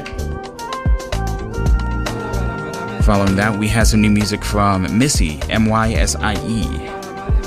Following 3.05 3.35
that, 3.37 3.59
we 3.59 3.67
had 3.67 3.87
some 3.87 4.03
new 4.03 4.11
music 4.11 4.45
from 4.45 4.87
Mysie, 4.89 5.43
M 5.49 5.65
Y 5.67 5.93
S 5.95 6.17
I 6.17 6.35
E. 6.47 6.65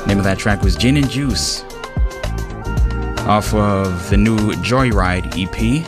Name 0.08 0.18
of 0.18 0.24
that 0.24 0.40
track 0.40 0.64
was 0.64 0.76
Gin 0.76 0.98
and 0.98 1.08
Juice, 1.08 1.64
off 3.28 3.54
of 3.54 4.10
the 4.10 4.18
new 4.18 4.36
Joyride 4.56 5.28
EP. 5.38 5.86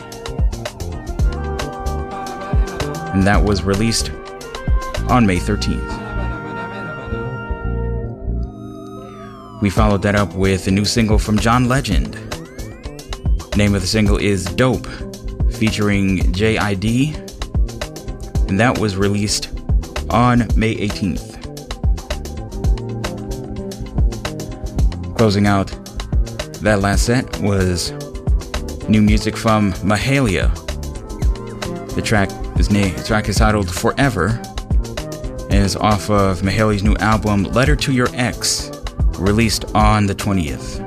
And 3.12 3.24
that 3.24 3.42
was 3.42 3.64
released 3.64 4.10
on 5.08 5.26
May 5.26 5.38
13th. 5.38 5.95
We 9.62 9.70
followed 9.70 10.02
that 10.02 10.14
up 10.14 10.34
with 10.34 10.66
a 10.66 10.70
new 10.70 10.84
single 10.84 11.18
from 11.18 11.38
John 11.38 11.66
Legend. 11.66 12.14
Name 13.56 13.74
of 13.74 13.80
the 13.80 13.86
single 13.86 14.18
is 14.18 14.44
Dope, 14.44 14.86
featuring 15.50 16.18
JID, 16.34 17.16
and 18.50 18.60
that 18.60 18.78
was 18.78 18.96
released 18.96 19.48
on 20.10 20.40
May 20.56 20.74
18th. 20.74 21.36
Closing 25.16 25.46
out 25.46 25.68
that 26.60 26.80
last 26.82 27.06
set 27.06 27.24
was 27.40 27.92
new 28.90 29.00
music 29.00 29.38
from 29.38 29.72
Mahalia. 29.74 30.54
The 31.94 32.02
track 32.02 32.30
is 32.58 32.70
name 32.70 32.94
the 32.94 33.02
track 33.02 33.30
is 33.30 33.36
titled 33.36 33.70
Forever 33.70 34.38
and 35.50 35.54
is 35.54 35.76
off 35.76 36.10
of 36.10 36.42
Mahalia's 36.42 36.82
new 36.82 36.94
album 36.96 37.44
Letter 37.44 37.74
to 37.76 37.92
Your 37.92 38.08
Ex 38.12 38.75
released 39.18 39.64
on 39.74 40.06
the 40.06 40.14
20th. 40.14 40.84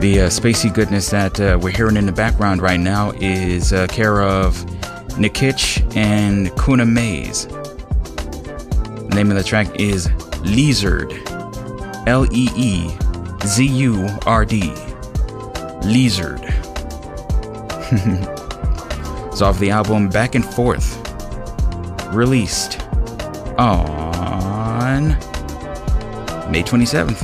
The 0.00 0.20
uh, 0.20 0.26
spacey 0.28 0.72
goodness 0.72 1.10
that 1.10 1.40
uh, 1.40 1.58
we're 1.60 1.70
hearing 1.70 1.96
in 1.96 2.06
the 2.06 2.12
background 2.12 2.60
right 2.60 2.78
now 2.78 3.12
is 3.12 3.72
uh, 3.72 3.86
care 3.88 4.22
of 4.22 4.54
Nikitch 5.16 5.96
and 5.96 6.54
Kuna 6.62 6.84
Maze. 6.84 7.46
The 7.46 9.14
name 9.14 9.30
of 9.30 9.36
the 9.36 9.42
track 9.42 9.80
is 9.80 10.08
Leezurd. 10.44 11.12
L 12.06 12.26
E 12.32 12.50
E 12.54 12.90
Z 13.46 13.66
U 13.66 14.06
R 14.26 14.44
D. 14.44 14.60
Leezurd. 15.82 16.42
it's 19.32 19.40
off 19.40 19.58
the 19.58 19.70
album 19.70 20.08
Back 20.08 20.34
and 20.34 20.44
Forth, 20.44 20.96
released 22.12 22.85
on 23.58 25.08
May 26.50 26.62
27th. 26.62 27.22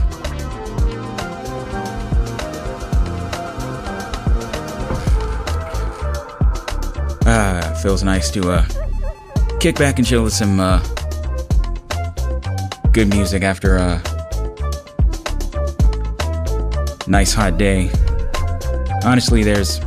Ah, 7.25 7.79
feels 7.83 8.03
nice 8.03 8.31
to 8.31 8.51
uh, 8.51 8.67
kick 9.61 9.77
back 9.77 9.99
and 9.99 10.07
chill 10.07 10.25
with 10.25 10.33
some 10.33 10.59
uh, 10.59 10.83
good 12.93 13.09
music 13.09 13.43
after 13.43 13.77
a 13.77 14.03
nice 17.07 17.33
hot 17.33 17.59
day. 17.59 17.91
Honestly, 19.05 19.43
there's 19.43 19.81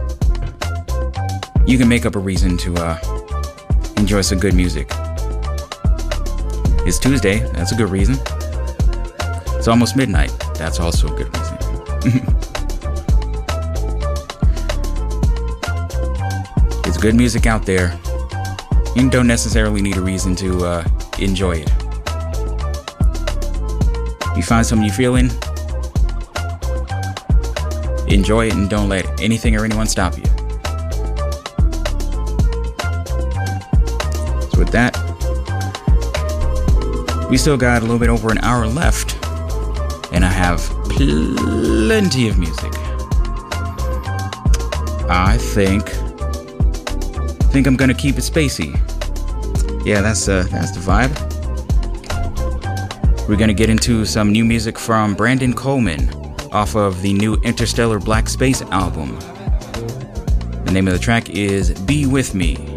you 1.68 1.78
can 1.78 1.88
make 1.88 2.06
up 2.06 2.16
a 2.16 2.20
reason 2.20 2.58
to 2.58 2.76
uh, 2.76 2.98
enjoy 3.98 4.22
some 4.22 4.40
good 4.40 4.54
music. 4.54 4.92
It's 6.86 7.00
Tuesday. 7.00 7.40
That's 7.54 7.72
a 7.72 7.76
good 7.76 7.90
reason. 7.90 8.18
It's 9.58 9.68
almost 9.68 9.96
midnight. 9.96 10.32
That's 10.54 10.80
also 10.80 11.12
a 11.12 11.18
good 11.18 11.36
reason. 11.36 11.58
There's 16.84 16.98
good 16.98 17.16
music 17.16 17.48
out 17.48 17.66
there. 17.66 18.00
You 18.96 19.10
don't 19.10 19.26
necessarily 19.26 19.82
need 19.82 19.98
a 19.98 20.02
reason 20.02 20.36
to 20.36 20.64
uh, 20.64 20.88
enjoy 21.18 21.66
it. 21.66 21.72
You 24.38 24.44
find 24.44 24.64
something 24.64 24.86
you're 24.86 24.94
feeling, 24.94 25.32
enjoy 28.08 28.46
it 28.48 28.54
and 28.54 28.70
don't 28.70 28.90
let 28.90 29.20
anything 29.20 29.56
or 29.56 29.66
anyone 29.66 29.88
stop 29.88 30.16
you. 30.18 30.45
We 37.30 37.38
still 37.38 37.58
got 37.58 37.82
a 37.82 37.86
little 37.86 38.00
bit 38.00 38.10
over 38.10 38.32
an 38.32 38.38
hour 38.40 38.68
left, 38.68 39.16
and 40.14 40.24
I 40.24 40.30
have 40.30 40.60
plenty 40.90 42.28
of 42.30 42.38
music. 42.38 42.72
I 45.10 45.38
think 45.40 45.90
think 47.52 47.68
I'm 47.68 47.78
gonna 47.78 47.94
keep 47.94 48.18
it 48.18 48.22
spacey. 48.22 48.76
Yeah, 49.86 50.02
that's 50.02 50.28
uh 50.28 50.46
that's 50.52 50.72
the 50.72 50.80
vibe. 50.82 51.14
We're 53.28 53.38
gonna 53.38 53.54
get 53.54 53.70
into 53.70 54.06
some 54.06 54.32
new 54.32 54.44
music 54.44 54.78
from 54.78 55.16
Brandon 55.16 55.54
Coleman 55.54 56.10
off 56.52 56.76
of 56.76 57.02
the 57.02 57.14
new 57.14 57.36
Interstellar 57.44 58.00
Black 58.00 58.28
Space 58.30 58.62
album. 58.64 59.18
The 60.66 60.72
name 60.72 60.88
of 60.88 60.94
the 60.94 61.00
track 61.00 61.30
is 61.30 61.72
Be 61.82 62.06
With 62.06 62.36
Me. 62.36 62.75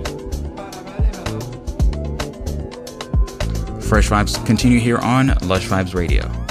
Fresh 3.88 4.10
Vibes 4.10 4.44
continue 4.44 4.78
here 4.78 4.98
on 4.98 5.28
Lush 5.48 5.66
Vibes 5.66 5.94
Radio. 5.94 6.47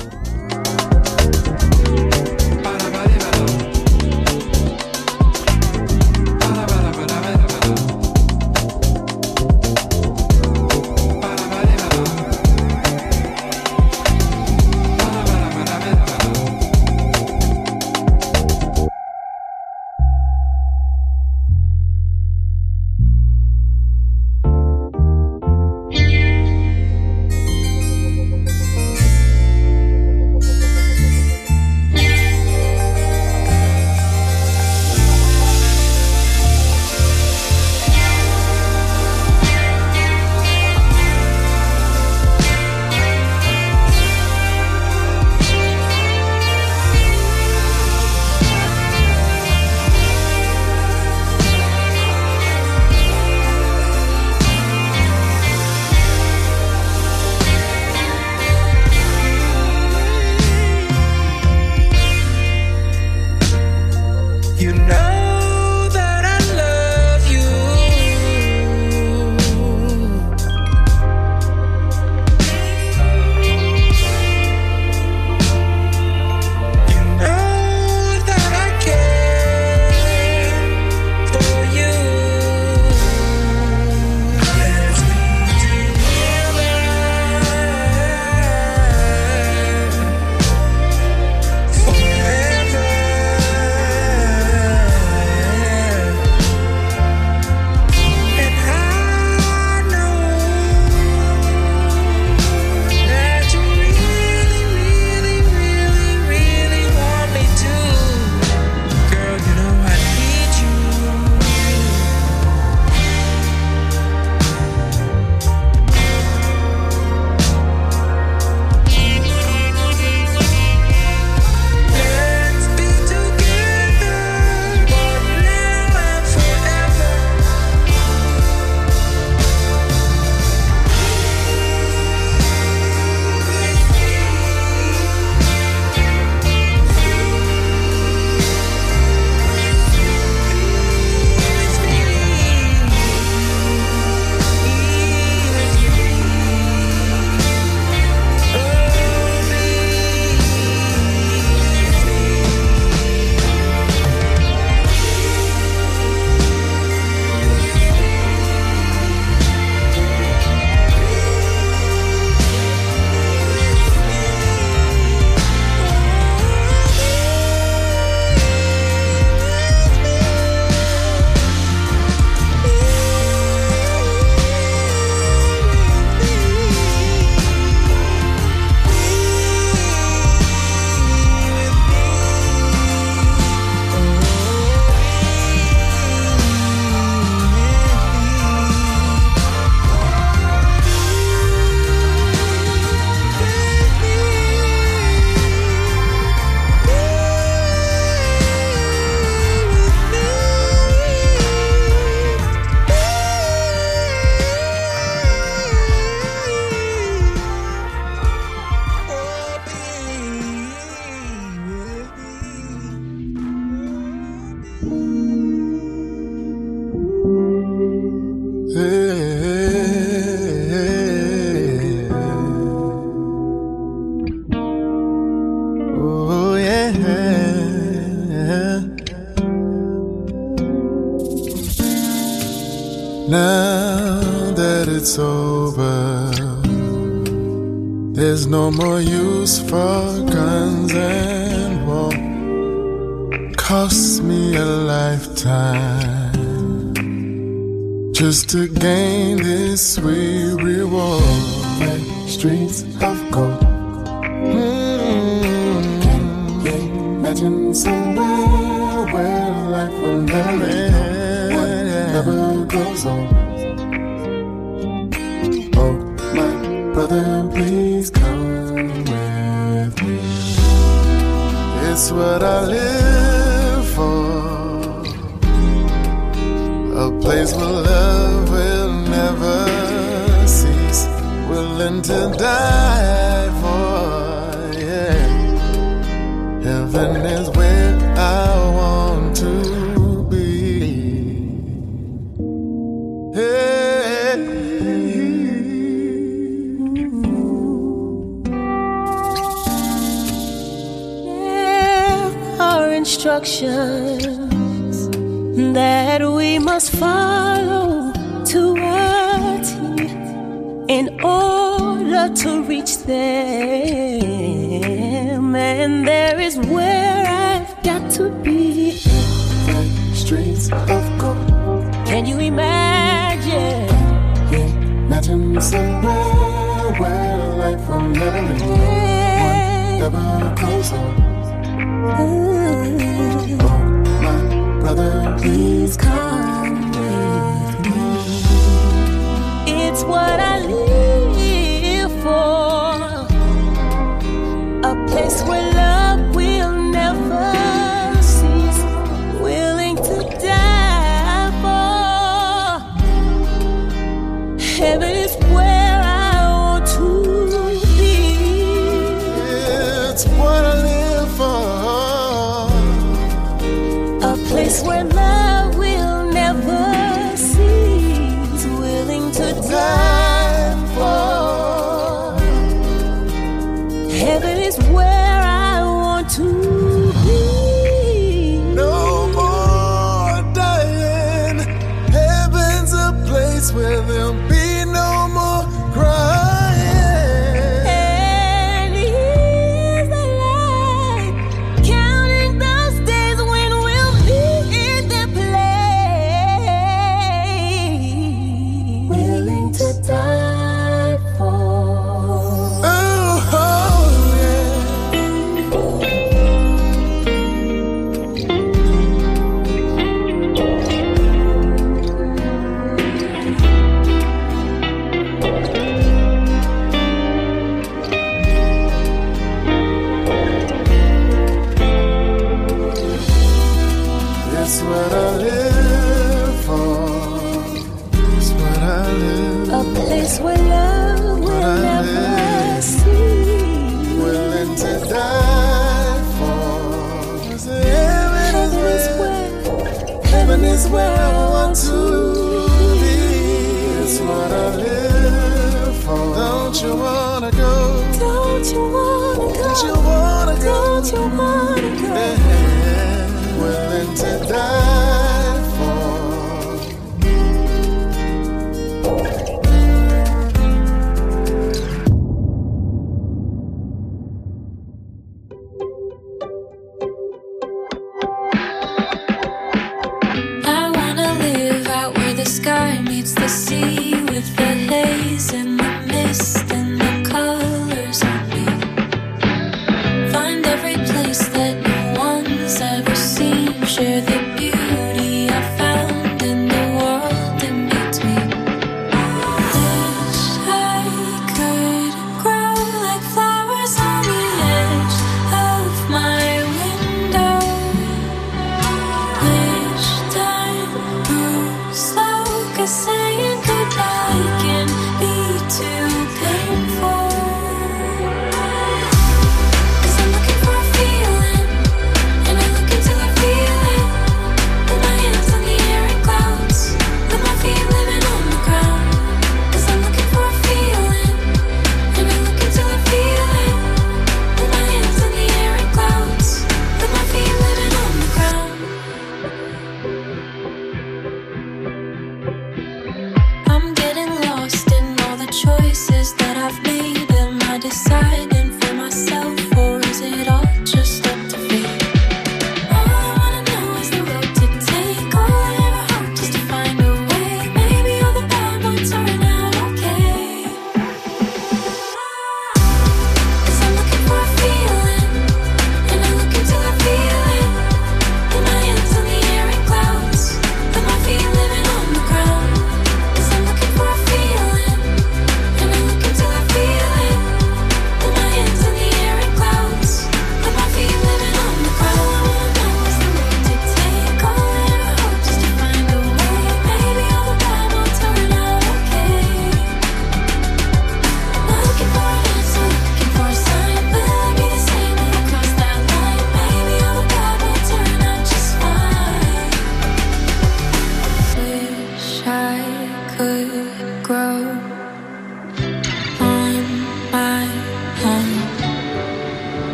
Where 440.90 441.27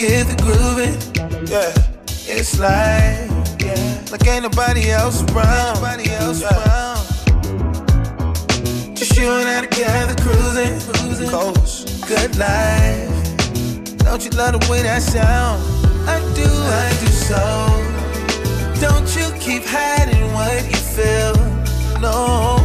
get 0.00 0.26
the 0.26 0.36
grooving. 0.40 0.96
Yeah, 1.46 1.74
it's 2.26 2.58
like, 2.58 3.28
yeah. 3.60 4.00
like 4.10 4.26
ain't 4.26 4.44
nobody 4.44 4.90
else 4.90 5.22
around. 5.30 5.74
Nobody 5.74 6.10
else 6.12 6.40
yeah. 6.40 6.56
around. 6.56 7.04
Just 8.96 9.14
you 9.18 9.28
and 9.28 9.46
I 9.46 9.60
together 9.66 10.14
cruising, 10.22 10.80
cruising. 10.88 11.28
Coast, 11.28 12.06
good 12.08 12.34
life. 12.38 13.10
Don't 13.98 14.24
you 14.24 14.30
love 14.30 14.58
the 14.58 14.66
way 14.70 14.82
that 14.82 15.02
sound? 15.02 15.60
I 16.08 16.18
do, 16.32 16.48
I 16.48 16.88
do 17.04 17.08
so. 17.28 17.44
Don't 18.80 19.08
you 19.14 19.30
keep 19.38 19.64
hiding 19.66 20.32
what 20.32 20.64
you 20.64 20.80
feel? 20.96 21.36
No. 22.00 22.56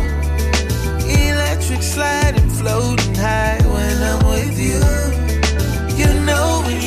Electric 1.05 1.83
sliding, 1.83 2.49
floating 2.49 3.15
high 3.15 3.59
when 3.67 4.01
I'm 4.01 4.25
with 4.29 4.57
you 4.57 5.14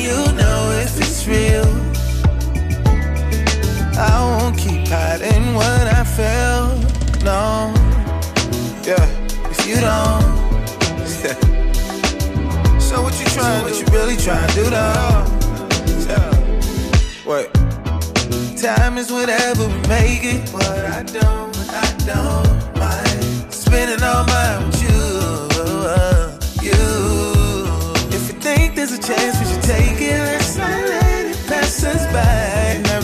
you 0.09 0.19
know 0.39 0.59
if 0.85 0.97
it's 0.97 1.27
real. 1.27 1.69
I 3.97 4.15
won't 4.25 4.57
keep 4.57 4.87
hiding 4.87 5.53
what 5.53 5.85
I 5.99 6.03
feel. 6.17 6.65
No, 7.23 7.73
yeah, 8.89 9.05
if 9.53 9.59
you 9.67 9.77
don't. 9.87 10.37
Yeah. 11.23 11.37
So 12.89 13.03
what 13.03 13.13
you 13.19 13.25
trying? 13.27 13.63
What 13.63 13.79
you 13.79 13.85
really 13.97 14.17
trying 14.17 14.47
to 14.49 14.55
do 14.55 14.63
though? 14.63 15.25
Yeah. 16.09 17.29
Wait. 17.29 17.49
Time 18.59 18.97
is 18.97 19.11
whatever 19.11 19.67
we 19.67 19.79
make 19.87 20.23
it. 20.33 20.41
But 20.51 20.85
I 20.97 21.03
don't, 21.03 21.55
I 21.85 21.87
don't 22.09 22.79
mind. 22.81 23.53
Spending 23.53 24.01
all 24.01 24.25
mine 24.25 24.65
with 24.65 24.81
you, 24.81 25.01
you. 26.67 26.81
If 28.17 28.23
you 28.29 28.35
think 28.41 28.75
there's 28.75 28.93
a 28.93 29.01
chance 29.09 29.48
Take 29.69 30.01
it 30.01 30.19
like 30.19 30.41
some 30.41 30.65
lady 30.65 31.37
passes 31.47 32.03
by. 32.07 32.98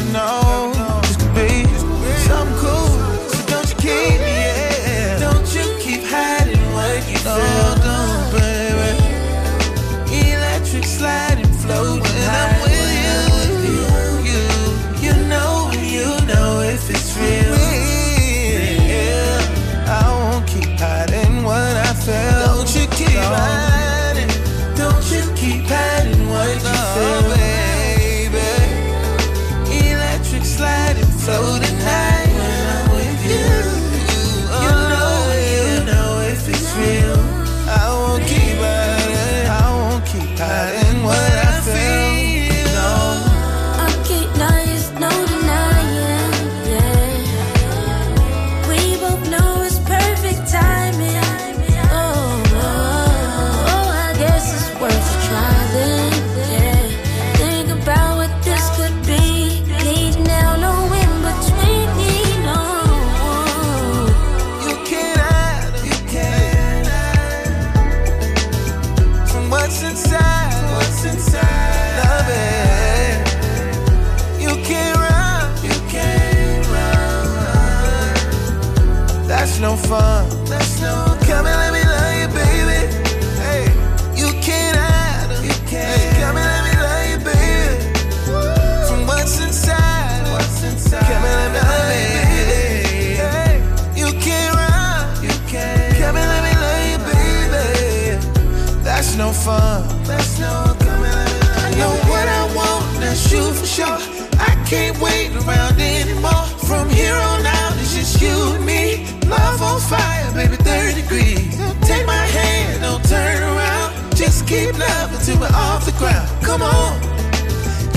To 115.25 115.35
we're 115.39 115.47
off 115.47 115.83
the 115.83 115.91
ground. 115.93 116.29
Come 116.43 116.61
on, 116.61 117.01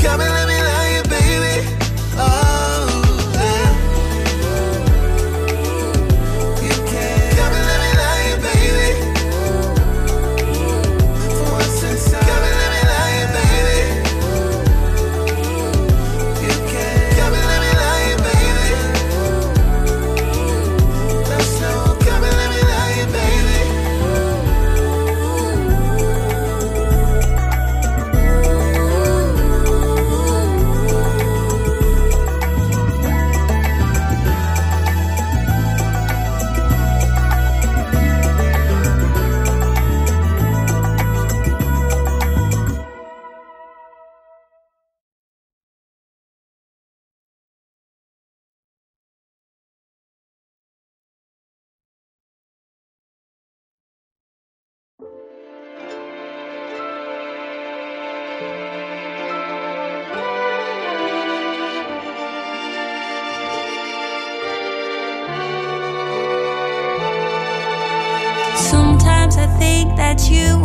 coming. 0.02 0.37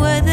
were 0.03 0.19
the 0.19 0.32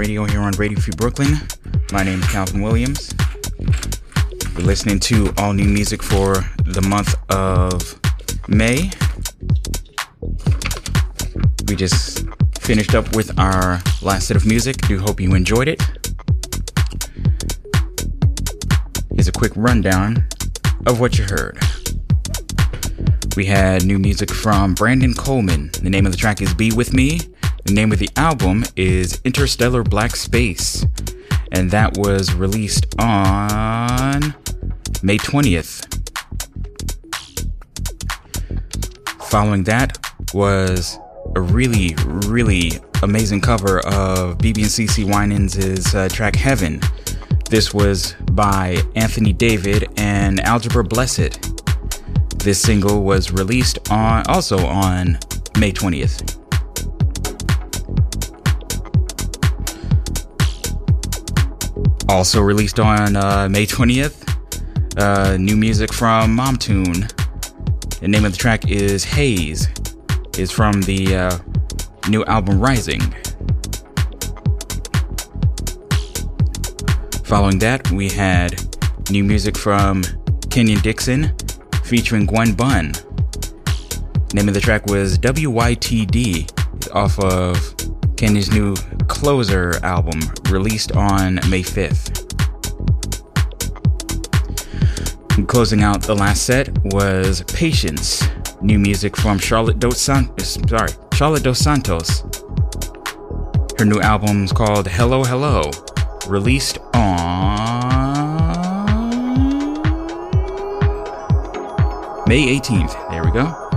Radio 0.00 0.24
here 0.24 0.40
on 0.40 0.52
Radio 0.52 0.80
Free 0.80 0.94
Brooklyn. 0.96 1.36
My 1.92 2.02
name 2.02 2.22
is 2.22 2.28
Calvin 2.28 2.62
Williams. 2.62 3.14
You're 4.54 4.62
listening 4.62 4.98
to 5.00 5.30
all 5.36 5.52
new 5.52 5.68
music 5.68 6.02
for 6.02 6.36
the 6.64 6.80
month 6.88 7.16
of 7.30 8.00
May. 8.48 8.90
We 11.68 11.76
just 11.76 12.26
finished 12.60 12.94
up 12.94 13.14
with 13.14 13.38
our 13.38 13.82
last 14.00 14.28
set 14.28 14.38
of 14.38 14.46
music. 14.46 14.78
Do 14.88 14.98
hope 14.98 15.20
you 15.20 15.34
enjoyed 15.34 15.68
it. 15.68 15.82
Here's 19.14 19.28
a 19.28 19.32
quick 19.32 19.52
rundown 19.54 20.24
of 20.86 20.98
what 20.98 21.18
you 21.18 21.24
heard. 21.24 21.58
We 23.36 23.44
had 23.44 23.84
new 23.84 23.98
music 23.98 24.30
from 24.30 24.72
Brandon 24.72 25.12
Coleman. 25.12 25.72
The 25.82 25.90
name 25.90 26.06
of 26.06 26.12
the 26.12 26.18
track 26.18 26.40
is 26.40 26.54
Be 26.54 26.72
With 26.72 26.94
Me. 26.94 27.20
The 27.70 27.76
name 27.76 27.92
of 27.92 28.00
the 28.00 28.10
album 28.16 28.64
is 28.74 29.20
Interstellar 29.24 29.84
Black 29.84 30.16
Space. 30.16 30.84
And 31.52 31.70
that 31.70 31.96
was 31.96 32.34
released 32.34 32.84
on 32.98 34.34
May 35.04 35.18
20th. 35.18 35.86
Following 39.22 39.62
that 39.62 40.04
was 40.34 40.98
a 41.36 41.40
really, 41.40 41.94
really 42.26 42.72
amazing 43.04 43.40
cover 43.40 43.78
of 43.86 44.38
BeBe 44.38 44.62
and 44.62 44.66
CeCe 44.66 45.04
Winans' 45.04 45.94
uh, 45.94 46.08
track 46.08 46.34
Heaven. 46.34 46.80
This 47.50 47.72
was 47.72 48.16
by 48.32 48.82
Anthony 48.96 49.32
David 49.32 49.86
and 49.96 50.40
Algebra 50.40 50.82
Blessett. 50.82 51.38
This 52.42 52.60
single 52.60 53.04
was 53.04 53.30
released 53.30 53.78
on 53.92 54.26
also 54.26 54.58
on 54.58 55.20
May 55.56 55.70
20th. 55.70 56.39
Also 62.10 62.40
released 62.40 62.80
on 62.80 63.14
uh, 63.14 63.48
May 63.48 63.64
20th, 63.64 64.28
uh, 64.98 65.36
new 65.36 65.56
music 65.56 65.92
from 65.92 66.36
mxmtoon. 66.36 67.08
The 68.00 68.08
name 68.08 68.24
of 68.24 68.32
the 68.32 68.36
track 68.36 68.68
is 68.68 69.04
Haze. 69.04 69.68
Is 70.36 70.50
from 70.50 70.82
the 70.82 71.14
uh, 71.14 71.38
new 72.08 72.24
album 72.24 72.60
Rising. 72.60 73.00
Following 77.24 77.60
that, 77.60 77.88
we 77.92 78.08
had 78.08 78.60
new 79.08 79.22
music 79.22 79.56
from 79.56 80.02
Kenyon 80.50 80.80
Dixon 80.80 81.32
featuring 81.84 82.26
Gwen 82.26 82.54
Bunn. 82.54 82.92
Name 84.34 84.48
of 84.48 84.54
the 84.54 84.60
track 84.60 84.86
was 84.86 85.16
WYTD 85.16 86.92
off 86.92 87.20
of 87.20 88.16
Kenyon's 88.16 88.50
new 88.50 88.74
Closer 89.10 89.72
album 89.84 90.20
released 90.48 90.92
on 90.92 91.34
May 91.50 91.62
5th. 91.62 92.26
Closing 95.46 95.82
out 95.82 96.00
the 96.02 96.14
last 96.14 96.44
set 96.44 96.70
was 96.84 97.42
Patience, 97.42 98.26
new 98.62 98.78
music 98.78 99.16
from 99.16 99.38
Charlotte 99.38 99.78
Dos 99.78 100.00
Santos. 100.00 100.58
Sorry, 100.66 100.88
Charlotte 101.12 101.42
Dos 101.42 101.58
Santos. 101.58 102.22
Her 103.78 103.84
new 103.84 104.00
album 104.00 104.44
is 104.44 104.52
called 104.52 104.88
Hello 104.88 105.22
Hello, 105.24 105.70
released 106.26 106.78
on 106.94 107.50
May 112.26 112.58
18th. 112.58 113.10
There 113.10 113.24
we 113.24 113.32
go. 113.32 113.69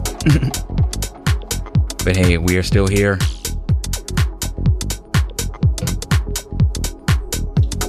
but 2.05 2.15
hey, 2.15 2.37
we 2.37 2.57
are 2.57 2.63
still 2.63 2.85
here. 2.85 3.17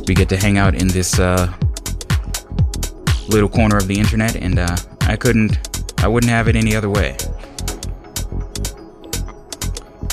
We 0.09 0.15
get 0.15 0.31
to 0.31 0.39
hang 0.39 0.57
out 0.57 0.75
in 0.75 0.89
this 0.89 1.19
uh, 1.19 1.53
little 3.29 3.51
corner 3.51 3.77
of 3.77 3.87
the 3.87 3.99
internet, 3.99 4.35
and 4.37 4.59
uh, 4.59 4.77
I 5.03 5.17
couldn't, 5.17 5.70
I 6.03 6.09
wouldn't 6.09 6.31
have 6.31 6.49
it 6.49 6.57
any 6.57 6.75
other 6.75 6.89
way. 6.89 7.17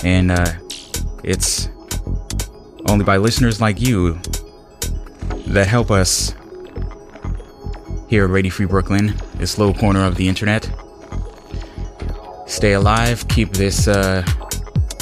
And 0.03 0.31
uh, 0.31 0.53
it's 1.23 1.69
only 2.87 3.03
by 3.03 3.17
listeners 3.17 3.59
like 3.59 3.79
you 3.81 4.19
that 5.47 5.67
help 5.67 5.91
us 5.91 6.35
here 8.07 8.25
at 8.25 8.29
Radio 8.29 8.51
Free 8.51 8.65
Brooklyn, 8.65 9.15
this 9.35 9.57
little 9.57 9.73
corner 9.73 10.03
of 10.05 10.15
the 10.15 10.27
internet. 10.27 10.69
Stay 12.45 12.73
alive, 12.73 13.27
keep 13.27 13.51
this 13.53 13.87
uh, 13.87 14.25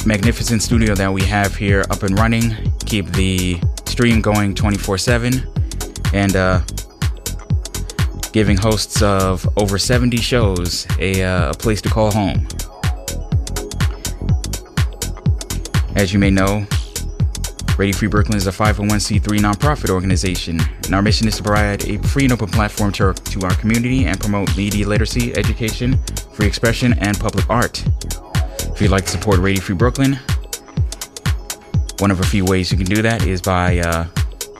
magnificent 0.04 0.62
studio 0.62 0.94
that 0.94 1.12
we 1.12 1.22
have 1.22 1.54
here 1.54 1.84
up 1.90 2.02
and 2.02 2.18
running, 2.18 2.72
keep 2.86 3.06
the 3.12 3.60
stream 3.86 4.20
going 4.20 4.54
24 4.54 4.98
7, 4.98 5.46
and 6.12 6.36
uh, 6.36 6.60
giving 8.36 8.58
hosts 8.58 9.00
of 9.00 9.48
over 9.56 9.78
70 9.78 10.18
shows 10.18 10.86
a, 10.98 11.22
uh, 11.22 11.52
a 11.52 11.54
place 11.54 11.80
to 11.80 11.88
call 11.88 12.10
home. 12.10 12.46
As 15.94 16.12
you 16.12 16.18
may 16.18 16.28
know, 16.28 16.66
Radio 17.78 17.96
Free 17.96 18.08
Brooklyn 18.08 18.36
is 18.36 18.46
a 18.46 18.50
501c3 18.50 19.38
nonprofit 19.38 19.88
organization, 19.88 20.60
and 20.84 20.94
our 20.94 21.00
mission 21.00 21.26
is 21.26 21.38
to 21.38 21.42
provide 21.42 21.88
a 21.88 21.96
free 22.08 22.24
and 22.24 22.32
open 22.34 22.48
platform 22.48 22.92
to 22.92 23.04
our, 23.04 23.14
to 23.14 23.40
our 23.40 23.54
community 23.54 24.04
and 24.04 24.20
promote 24.20 24.54
media 24.54 24.86
literacy, 24.86 25.34
education, 25.34 25.96
free 26.34 26.46
expression, 26.46 26.92
and 26.98 27.18
public 27.18 27.48
art. 27.48 27.82
If 28.70 28.82
you'd 28.82 28.90
like 28.90 29.06
to 29.06 29.12
support 29.12 29.38
Radio 29.38 29.62
Free 29.62 29.76
Brooklyn, 29.76 30.18
one 32.00 32.10
of 32.10 32.20
a 32.20 32.26
few 32.26 32.44
ways 32.44 32.70
you 32.70 32.76
can 32.76 32.86
do 32.86 33.00
that 33.00 33.26
is 33.26 33.40
by 33.40 33.78
uh, 33.78 34.04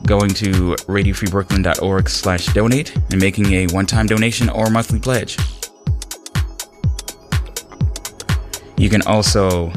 going 0.05 0.31
to 0.31 0.75
radiofreebrooklyn.org 0.87 2.09
slash 2.09 2.47
donate 2.47 2.95
and 2.97 3.21
making 3.21 3.53
a 3.53 3.67
one-time 3.69 4.07
donation 4.07 4.49
or 4.49 4.71
monthly 4.71 4.99
pledge. 4.99 5.39
You 8.77 8.91
can 8.91 9.03
also 9.03 9.73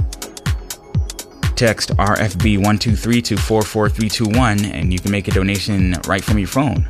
text 1.56 1.90
RFB123 1.98 3.24
to 3.26 3.38
44321 3.38 4.66
and 4.66 4.94
you 4.94 5.00
can 5.00 5.12
make 5.12 5.28
a 5.28 5.32
donation 5.32 5.96
right 6.08 6.24
from 6.24 6.38
your 6.38 6.48
phone. 6.48 6.88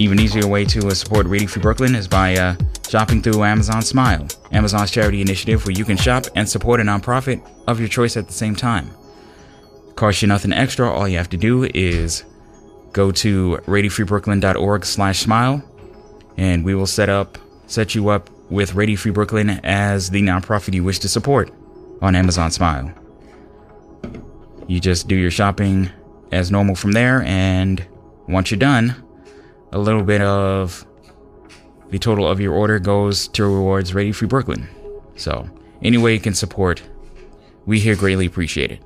Even 0.00 0.20
easier 0.20 0.46
way 0.46 0.64
to 0.64 0.88
uh, 0.88 0.94
support 0.94 1.26
Radio 1.26 1.48
Free 1.48 1.62
Brooklyn 1.62 1.94
is 1.94 2.06
by 2.06 2.36
uh, 2.36 2.56
shopping 2.88 3.20
through 3.20 3.42
Amazon 3.42 3.82
Smile, 3.82 4.26
Amazon's 4.52 4.90
charity 4.90 5.20
initiative 5.20 5.64
where 5.66 5.76
you 5.76 5.84
can 5.84 5.96
shop 5.96 6.26
and 6.36 6.48
support 6.48 6.80
a 6.80 6.84
nonprofit 6.84 7.40
of 7.66 7.80
your 7.80 7.88
choice 7.88 8.16
at 8.16 8.26
the 8.26 8.32
same 8.32 8.54
time. 8.54 8.90
Costs 9.98 10.22
you 10.22 10.28
nothing 10.28 10.52
extra. 10.52 10.88
All 10.88 11.08
you 11.08 11.18
have 11.18 11.28
to 11.30 11.36
do 11.36 11.68
is 11.74 12.22
go 12.92 13.10
to 13.10 13.58
radiofreebrooklyn.org 13.66 14.84
slash 14.84 15.18
smile, 15.18 15.60
and 16.36 16.64
we 16.64 16.76
will 16.76 16.86
set 16.86 17.08
up 17.08 17.36
set 17.66 17.96
you 17.96 18.08
up 18.08 18.30
with 18.48 18.76
Radio 18.76 18.96
Free 18.96 19.10
Brooklyn 19.10 19.50
as 19.64 20.10
the 20.10 20.22
nonprofit 20.22 20.72
you 20.72 20.84
wish 20.84 21.00
to 21.00 21.08
support 21.08 21.50
on 22.00 22.14
Amazon 22.14 22.52
Smile. 22.52 22.92
You 24.68 24.78
just 24.78 25.08
do 25.08 25.16
your 25.16 25.32
shopping 25.32 25.90
as 26.30 26.52
normal 26.52 26.76
from 26.76 26.92
there, 26.92 27.22
and 27.22 27.84
once 28.28 28.52
you're 28.52 28.58
done, 28.58 28.94
a 29.72 29.78
little 29.78 30.04
bit 30.04 30.20
of 30.20 30.86
the 31.90 31.98
total 31.98 32.28
of 32.28 32.38
your 32.38 32.54
order 32.54 32.78
goes 32.78 33.26
towards 33.26 33.94
Radio 33.94 34.12
Free 34.12 34.28
Brooklyn. 34.28 34.68
So, 35.16 35.50
any 35.82 35.98
way 35.98 36.14
you 36.14 36.20
can 36.20 36.34
support, 36.34 36.84
we 37.66 37.80
here 37.80 37.96
greatly 37.96 38.26
appreciate 38.26 38.70
it. 38.70 38.80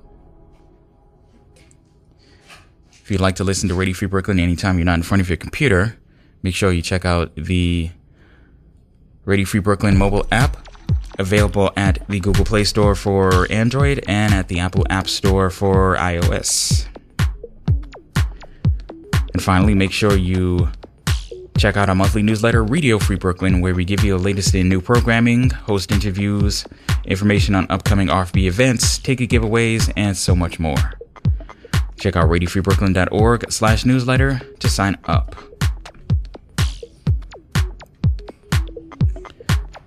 If 3.03 3.11
you'd 3.11 3.21
like 3.21 3.35
to 3.37 3.45
listen 3.45 3.69
to 3.69 3.75
Radio 3.75 3.95
Free 3.95 4.07
Brooklyn 4.07 4.39
anytime 4.39 4.79
you're 4.79 4.85
not 4.85 4.95
in 4.95 5.03
front 5.03 5.21
of 5.21 5.29
your 5.29 5.37
computer, 5.37 5.99
make 6.45 6.55
sure 6.55 6.71
you 6.71 6.83
check 6.83 7.05
out 7.05 7.35
the 7.35 7.91
Radio 9.25 9.45
Free 9.45 9.59
Brooklyn 9.59 9.99
mobile 9.99 10.25
app, 10.31 10.69
available 11.19 11.73
at 11.77 11.99
the 12.09 12.21
Google 12.21 12.45
Play 12.45 12.63
Store 12.63 12.95
for 12.95 13.51
Android 13.51 14.05
and 14.07 14.33
at 14.33 14.47
the 14.47 14.61
Apple 14.61 14.87
App 14.89 15.09
Store 15.09 15.51
for 15.51 15.97
iOS. 15.97 16.87
And 19.33 19.43
finally, 19.43 19.75
make 19.75 19.91
sure 19.91 20.17
you 20.17 20.71
check 21.59 21.77
out 21.77 21.89
our 21.89 21.97
monthly 21.97 22.23
newsletter, 22.23 22.63
Radio 22.63 23.01
Free 23.01 23.17
Brooklyn, 23.17 23.61
where 23.61 23.75
we 23.75 23.85
give 23.85 24.05
you 24.05 24.17
the 24.17 24.23
latest 24.23 24.55
in 24.55 24.69
new 24.69 24.81
programming, 24.81 25.51
host 25.51 25.91
interviews, 25.91 26.65
information 27.05 27.57
on 27.57 27.67
upcoming 27.69 28.07
RFB 28.07 28.45
events, 28.45 28.99
ticket 28.99 29.29
giveaways, 29.29 29.93
and 29.97 30.17
so 30.17 30.37
much 30.37 30.61
more. 30.61 31.02
Check 32.03 32.17
out 32.17 32.29
radiofreebrooklyn.org 32.29 33.53
slash 33.53 33.85
newsletter 33.85 34.41
to 34.59 34.69
sign 34.69 34.99
up. 35.05 35.37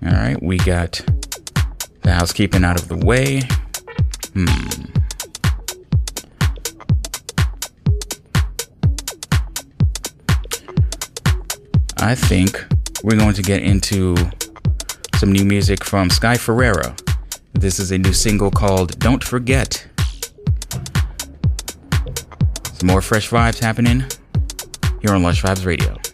All 0.02 0.14
right, 0.14 0.42
we 0.42 0.56
got 0.60 1.02
the 2.04 2.14
housekeeping 2.14 2.64
out 2.64 2.80
of 2.80 2.88
the 2.88 2.96
way. 2.96 3.42
Hmm. 4.34 4.46
I 11.98 12.16
think 12.16 12.66
we're 13.04 13.18
going 13.18 13.34
to 13.34 13.42
get 13.42 13.62
into 13.62 14.16
some 15.16 15.34
new 15.34 15.44
music 15.44 15.84
from 15.84 16.10
Sky 16.10 16.38
Ferreira. 16.38 16.96
This 17.52 17.78
is 17.78 17.92
a 17.92 17.98
new 17.98 18.14
single 18.14 18.52
called 18.52 18.98
Don't 19.00 19.22
Forget. 19.22 19.86
More 22.86 23.02
fresh 23.02 23.32
vibes 23.32 23.60
happening 23.60 24.04
here 25.02 25.16
on 25.16 25.24
Lush 25.24 25.42
Vibes 25.42 25.66
Radio. 25.66 26.05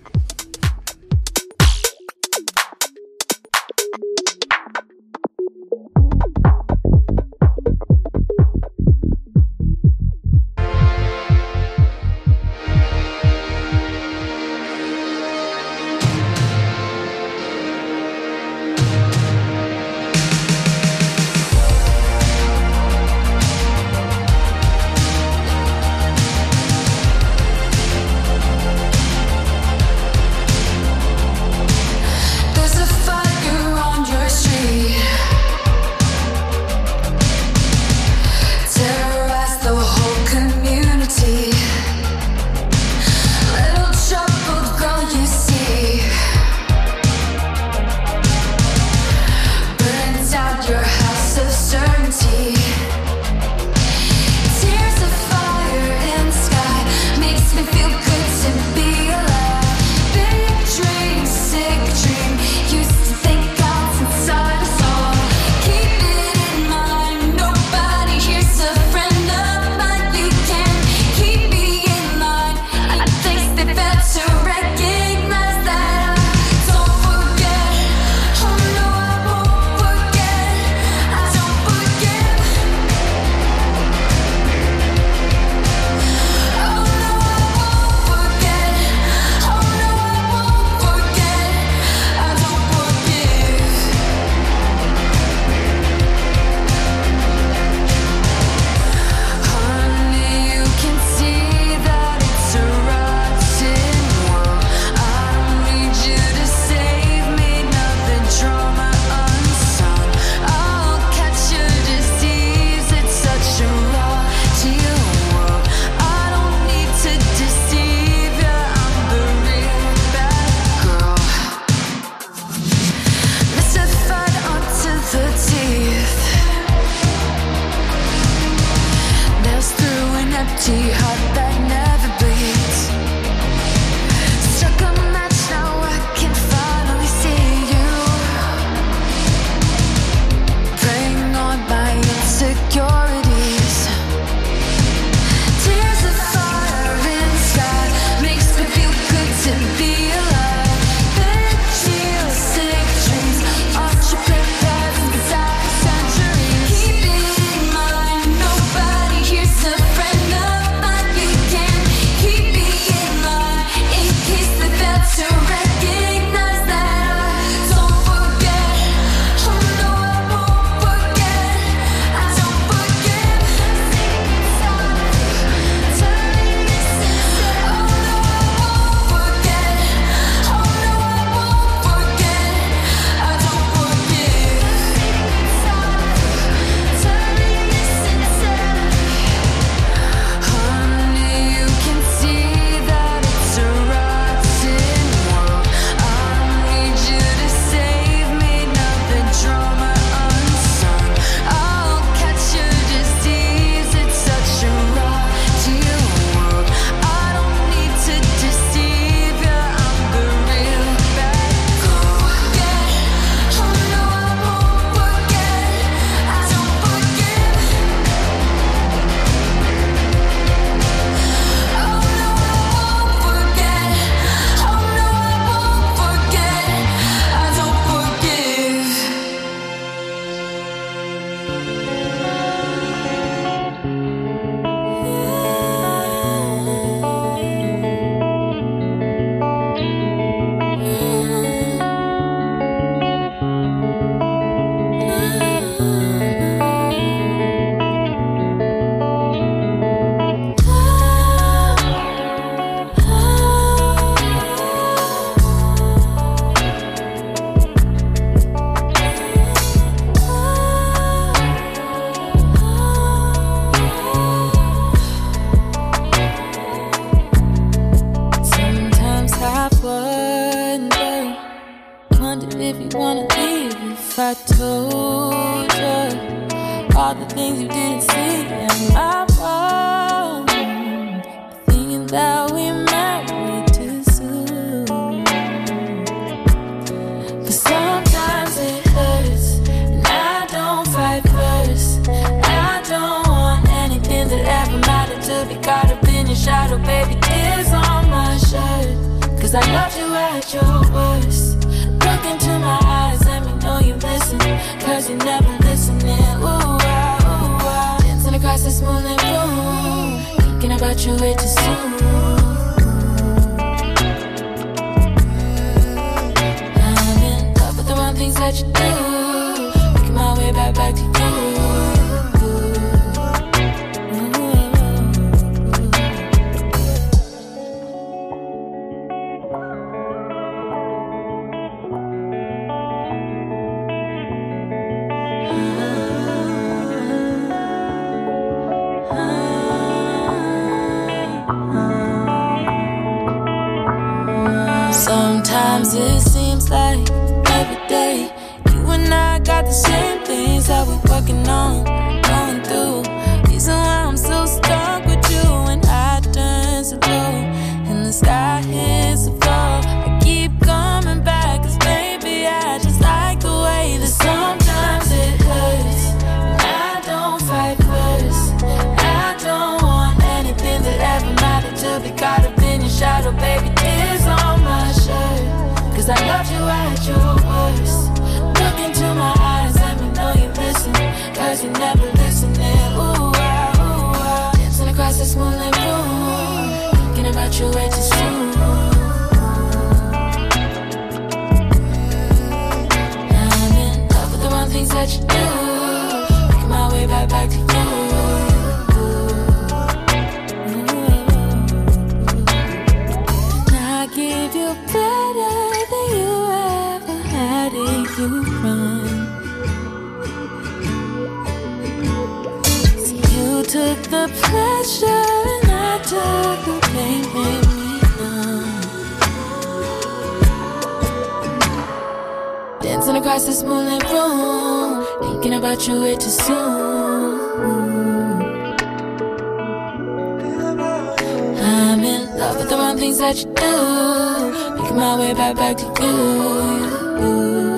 the 432.71 432.77
wrong 432.77 432.97
things 432.97 433.17
that 433.17 433.35
you 433.35 433.53
do. 433.53 434.81
Making 434.81 434.95
my 434.95 435.19
way 435.19 435.33
back 435.33 435.55
back 435.57 435.75
to 435.77 435.85
you. 436.01 437.70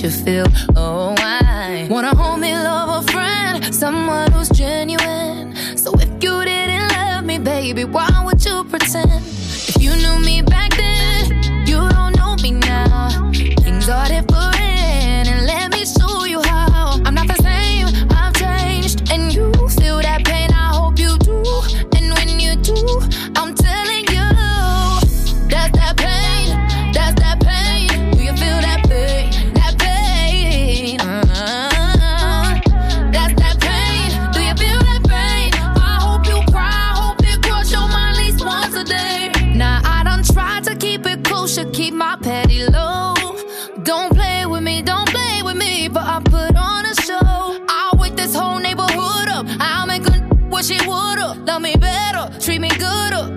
You 0.00 0.10
feel? 0.10 0.71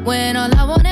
When 0.06 0.38
all 0.38 0.54
I 0.56 0.64
wanted 0.66 0.85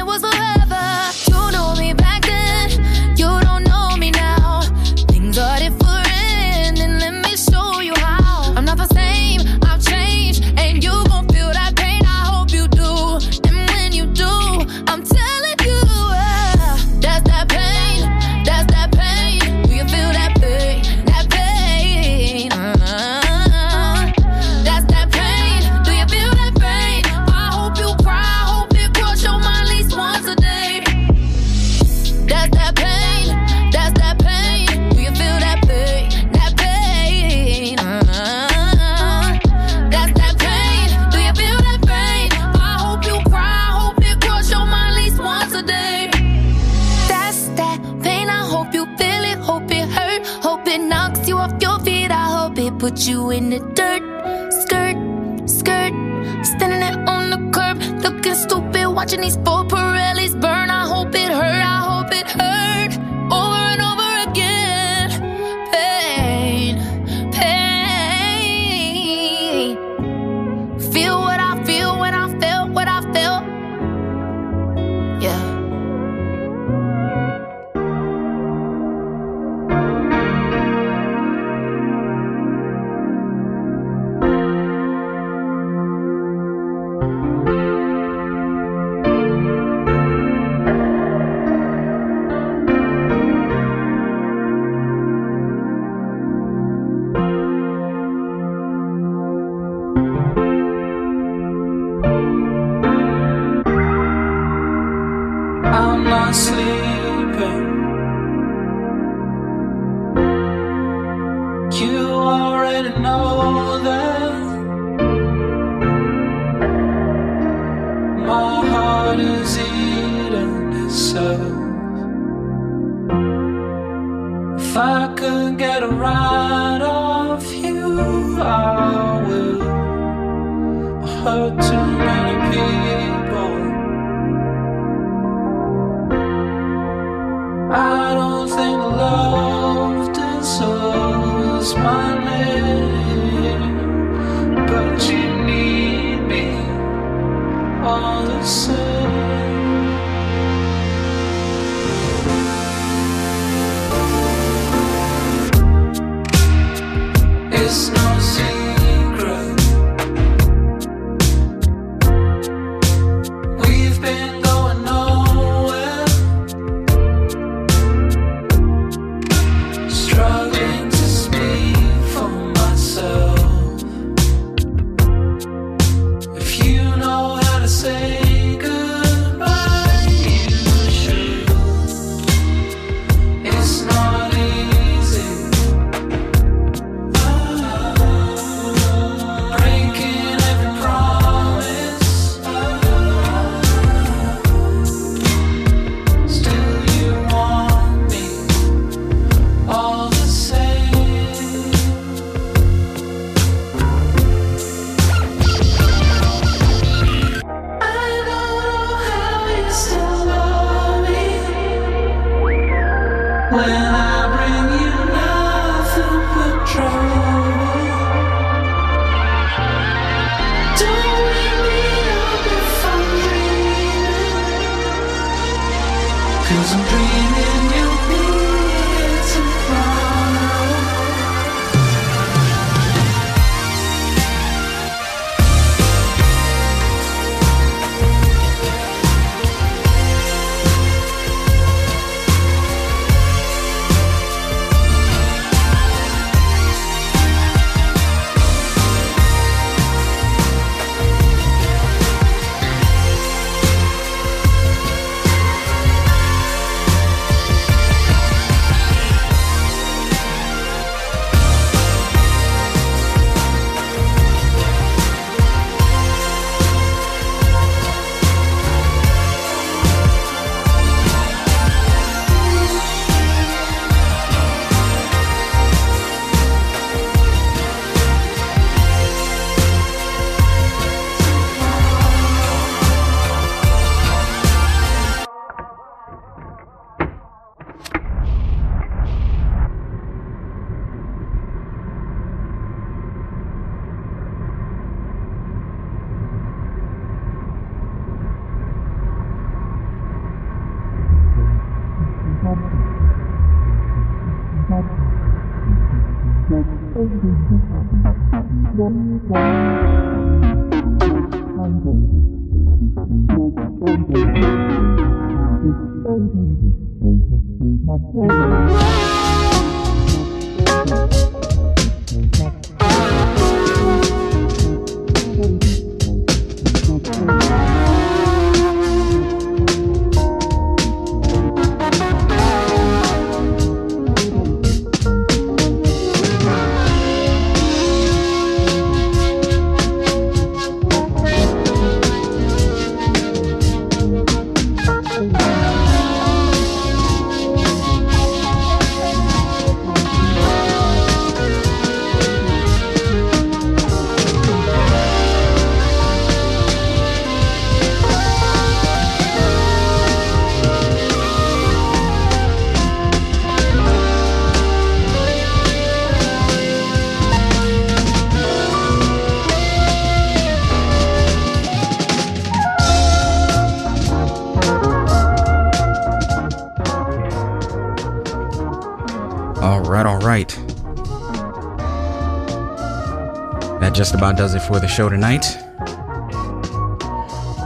about 384.23 384.37
does 384.37 384.55
it 384.55 384.61
for 384.61 384.79
the 384.79 384.87
show 384.87 385.09
tonight. 385.09 385.45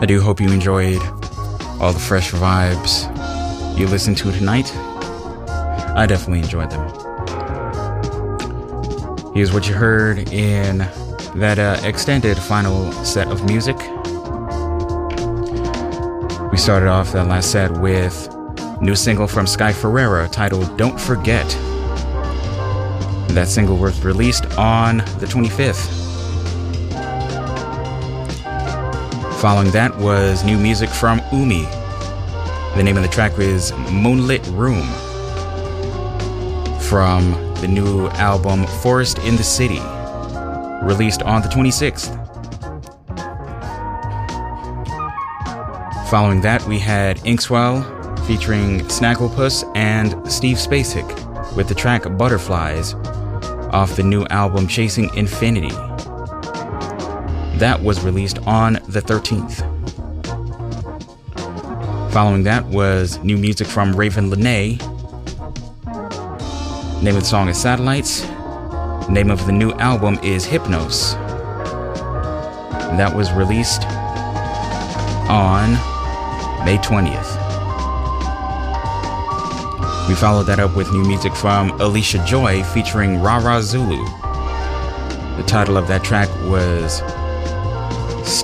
I 0.02 0.06
do 0.08 0.20
hope 0.20 0.42
you 0.42 0.50
enjoyed 0.50 1.00
all 1.80 1.94
the 1.94 2.00
fresh 2.00 2.32
vibes 2.32 3.06
you 3.78 3.86
listened 3.86 4.18
to 4.18 4.32
tonight. 4.32 4.76
I 4.76 6.08
definitely 6.10 6.40
enjoyed 6.40 6.72
them. 6.72 6.82
Here's 9.36 9.54
what 9.54 9.70
you 9.70 9.76
heard 9.76 10.34
in 10.34 10.80
that 11.36 11.60
uh, 11.60 11.80
extended 11.84 12.40
final 12.40 12.92
set 13.06 13.28
of 13.28 13.46
music. 13.46 13.78
We 16.52 16.58
started 16.58 16.90
off 16.90 17.12
that 17.12 17.28
last 17.28 17.52
set 17.52 17.70
with 17.74 18.36
new 18.82 18.96
single 18.96 19.28
from 19.28 19.46
Sky 19.46 19.74
Ferreira 19.74 20.28
titled 20.28 20.76
Don't 20.76 21.00
Forget. 21.00 21.48
That 23.36 23.48
single 23.48 23.78
was 23.78 24.04
released 24.04 24.48
on 24.58 24.98
the 25.20 25.28
25th. 25.28 25.97
Following 29.48 29.72
that 29.72 29.98
was 30.00 30.44
new 30.44 30.58
music 30.58 30.90
from 30.90 31.22
Umi. 31.32 31.62
The 32.76 32.82
name 32.84 32.98
of 32.98 33.04
the 33.04 33.08
track 33.08 33.40
is 33.40 33.72
Moonlit 33.90 34.46
Room 34.48 34.86
from 36.82 37.32
the 37.62 37.68
new 37.70 38.10
album 38.10 38.68
Forest 38.68 39.20
in 39.20 39.38
the 39.38 39.44
City, 39.44 39.80
released 40.86 41.22
on 41.22 41.42
the 41.42 41.48
26th. 41.48 42.12
Following 46.10 46.42
that, 46.42 46.62
we 46.64 46.78
had 46.78 47.16
Inkswel 47.20 47.86
featuring 48.28 48.82
Snagglepuss 48.88 49.64
and 49.78 50.30
Steve 50.30 50.58
Spacek 50.58 51.56
with 51.56 51.70
the 51.70 51.76
track 51.76 52.04
Butterflies 52.18 52.96
off 53.72 53.96
the 53.96 54.04
new 54.04 54.26
album 54.26 54.68
Chasing 54.68 55.10
Infinity. 55.16 55.87
That 57.58 57.82
was 57.82 58.04
released 58.04 58.38
on 58.46 58.74
the 58.88 59.02
13th. 59.02 59.64
Following 62.14 62.44
that 62.44 62.64
was 62.68 63.18
new 63.24 63.36
music 63.36 63.66
from 63.66 63.96
Ravyn 63.96 64.32
Lenae. 64.32 64.78
Name 67.02 67.16
of 67.16 67.22
the 67.22 67.28
song 67.28 67.50
is 67.50 67.60
Satellites. 67.60 68.22
Name 69.10 69.32
of 69.32 69.44
the 69.48 69.52
new 69.52 69.72
album 69.74 70.20
is 70.22 70.46
Hypnos. 70.46 71.14
That 72.96 73.16
was 73.16 73.32
released 73.32 73.82
on 75.28 75.72
May 76.64 76.78
20th. 76.78 77.38
We 80.08 80.14
followed 80.14 80.44
that 80.44 80.60
up 80.60 80.76
with 80.76 80.92
new 80.92 81.04
music 81.04 81.34
from 81.34 81.72
Allysha 81.80 82.24
Joy 82.24 82.62
featuring 82.66 83.20
Rara 83.20 83.64
Zulu. 83.64 84.06
The 85.38 85.44
title 85.48 85.76
of 85.76 85.88
that 85.88 86.04
track 86.04 86.30
was 86.44 87.02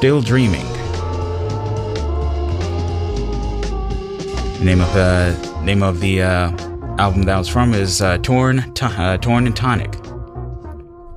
Still 0.03 0.21
Dreaming. 0.21 0.65
Name 4.61 4.81
of 4.81 4.93
the 4.93 5.61
name 5.63 5.81
of 5.81 6.01
the 6.01 6.21
uh, 6.21 6.51
album 6.99 7.23
that 7.23 7.37
was 7.37 7.47
from 7.47 7.73
is 7.73 8.01
uh, 8.01 8.17
Torn, 8.17 8.73
to- 8.73 8.85
uh, 8.85 9.15
Torn 9.19 9.47
and 9.47 9.55
Tonic. 9.55 9.93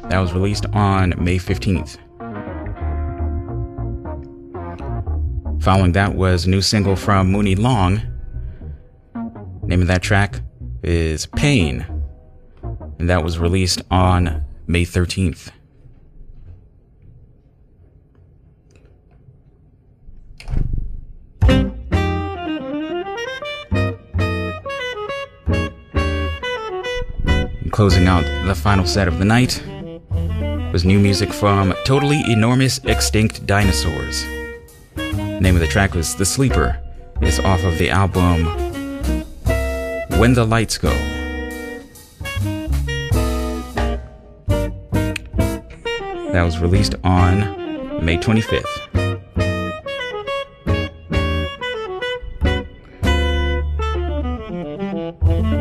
That 0.08 0.20
was 0.20 0.32
released 0.32 0.66
on 0.66 1.14
May 1.18 1.36
15th. 1.36 1.98
Following 5.60 5.90
that 5.90 6.14
was 6.14 6.46
a 6.46 6.50
new 6.50 6.62
single 6.62 6.94
from 6.94 7.32
Muni 7.32 7.56
Long. 7.56 8.00
Name 9.64 9.82
of 9.82 9.88
that 9.88 10.02
track 10.02 10.42
is 10.84 11.26
Pain. 11.26 11.84
And 13.00 13.10
that 13.10 13.24
was 13.24 13.40
released 13.40 13.82
on 13.90 14.44
May 14.68 14.84
13th. 14.84 15.50
Closing 27.76 28.06
out 28.06 28.24
the 28.46 28.54
final 28.54 28.86
set 28.86 29.06
of 29.06 29.18
the 29.18 29.24
night 29.26 29.62
was 30.72 30.86
new 30.86 30.98
music 30.98 31.30
from 31.30 31.74
Totally 31.84 32.22
Enormous 32.26 32.80
Extinct 32.84 33.44
Dinosaurs. 33.44 34.24
Name 34.96 35.56
of 35.56 35.60
the 35.60 35.66
track 35.66 35.92
was 35.92 36.14
The 36.16 36.24
Sleeper. 36.24 36.82
It's 37.20 37.38
off 37.38 37.64
of 37.64 37.76
the 37.76 37.90
album 37.90 38.46
When 40.18 40.32
the 40.32 40.46
Lights 40.46 40.78
Go. 40.78 40.88
That 46.32 46.44
was 46.44 46.58
released 46.60 46.94
on 47.04 48.02
May 48.02 48.16
25th. 48.16 48.64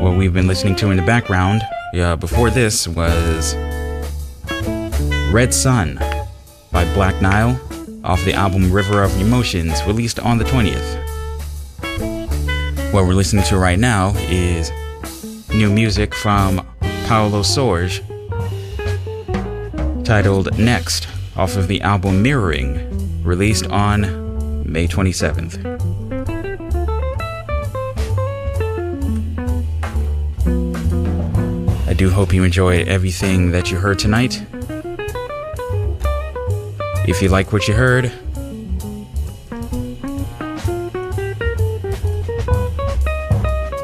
What 0.02 0.18
we've 0.18 0.34
been 0.34 0.48
listening 0.48 0.78
to 0.78 0.92
in 0.92 0.96
the 0.96 1.06
background 1.06 1.62
uh, 2.02 2.16
before 2.16 2.50
this 2.50 2.88
was 2.88 3.56
Red 5.32 5.54
Sun 5.54 6.00
by 6.72 6.86
Black 6.94 7.22
Nile 7.22 7.60
off 8.04 8.24
the 8.24 8.34
album 8.34 8.72
River 8.72 9.04
of 9.04 9.20
Emotions, 9.20 9.84
released 9.86 10.20
on 10.20 10.38
the 10.38 10.44
20th. 10.46 11.04
What 12.94 13.06
we're 13.06 13.14
listening 13.14 13.44
to 13.46 13.58
right 13.58 13.80
now 13.80 14.14
is 14.30 14.72
new 15.50 15.72
music 15.72 16.14
from 16.14 16.66
Paolo 17.08 17.42
Sorge 17.42 18.02
titled 20.06 20.58
Next 20.58 21.08
off 21.36 21.58
of 21.58 21.68
the 21.68 21.82
album 21.82 22.22
Mirroring, 22.22 23.24
released 23.24 23.68
on 23.68 24.72
May 24.72 24.88
27th. 24.88 25.75
Do 31.96 32.10
hope 32.10 32.34
you 32.34 32.44
enjoyed 32.44 32.88
everything 32.88 33.52
that 33.52 33.72
you 33.72 33.78
heard 33.78 33.98
tonight. 33.98 34.46
If 37.08 37.22
you 37.22 37.30
like 37.30 37.54
what 37.54 37.68
you 37.68 37.74
heard, 37.74 38.12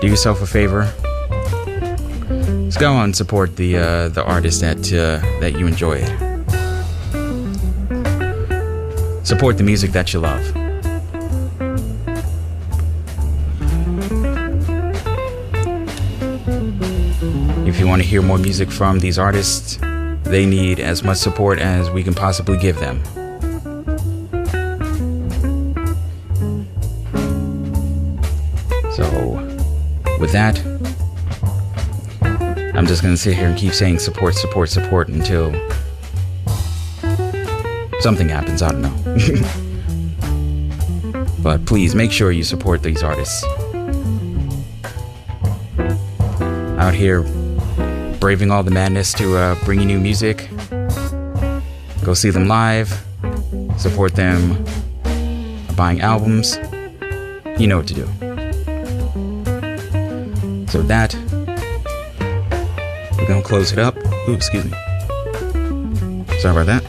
do 0.02 0.08
yourself 0.08 0.42
a 0.42 0.48
favor. 0.48 0.92
Let's 2.64 2.78
go 2.78 2.94
on 2.94 3.06
and 3.06 3.16
support 3.16 3.56
the 3.56 3.78
uh, 3.78 4.10
the 4.10 4.24
artist 4.26 4.60
that 4.62 4.92
uh, 4.92 5.20
that 5.40 5.58
you 5.58 5.68
enjoy. 5.68 6.04
Support 9.24 9.58
the 9.58 9.64
music 9.64 9.92
that 9.92 10.14
you 10.14 10.20
love. 10.20 10.61
Want 17.92 18.02
to 18.02 18.08
hear 18.08 18.22
more 18.22 18.38
music 18.38 18.72
from 18.72 19.00
these 19.00 19.20
artists, 19.20 19.78
they 20.24 20.46
need 20.46 20.80
as 20.80 21.04
much 21.04 21.18
support 21.18 21.60
as 21.60 21.90
we 21.90 22.06
can 22.06 22.14
possibly 22.14 22.58
give 22.58 22.80
them. 22.80 23.04
So, 28.94 29.34
with 30.22 30.32
that, 30.32 30.58
I'm 32.74 32.88
just 32.88 33.02
gonna 33.04 33.18
sit 33.18 33.36
here 33.36 33.50
and 33.50 33.58
keep 33.58 33.74
saying 33.74 34.00
support, 34.00 34.36
support, 34.36 34.70
support 34.70 35.10
until 35.10 35.52
something 38.00 38.30
happens. 38.30 38.62
I 38.62 38.72
don't 38.72 38.84
know. 38.84 38.96
but 41.44 41.66
please 41.66 41.94
make 41.94 42.14
sure 42.14 42.32
you 42.32 42.46
support 42.46 42.84
these 42.84 43.04
artists. 43.04 43.44
Out 46.80 46.94
here 46.94 47.26
braving 48.22 48.52
all 48.52 48.64
the 48.64 48.72
madness 48.72 49.14
to 49.16 49.36
uh, 49.36 49.56
bring 49.66 49.82
you 49.82 49.86
new 49.86 50.00
music. 50.00 50.50
Go 52.06 52.14
see 52.14 52.30
them 52.30 52.48
live, 52.48 53.04
support 53.78 54.16
them 54.16 54.64
buying 55.76 56.00
albums. 56.00 56.58
You 57.60 57.68
know 57.68 57.78
what 57.78 57.88
to 57.88 57.94
do. 57.94 58.06
So 60.72 60.80
with 60.80 60.88
that, 60.88 61.14
we're 63.18 63.28
gonna 63.28 63.42
close 63.42 63.74
it 63.74 63.80
up. 63.80 63.98
Ooh, 64.30 64.34
excuse 64.34 64.64
me. 64.64 64.72
Sorry 66.40 66.56
about 66.56 66.68
that. 66.68 66.84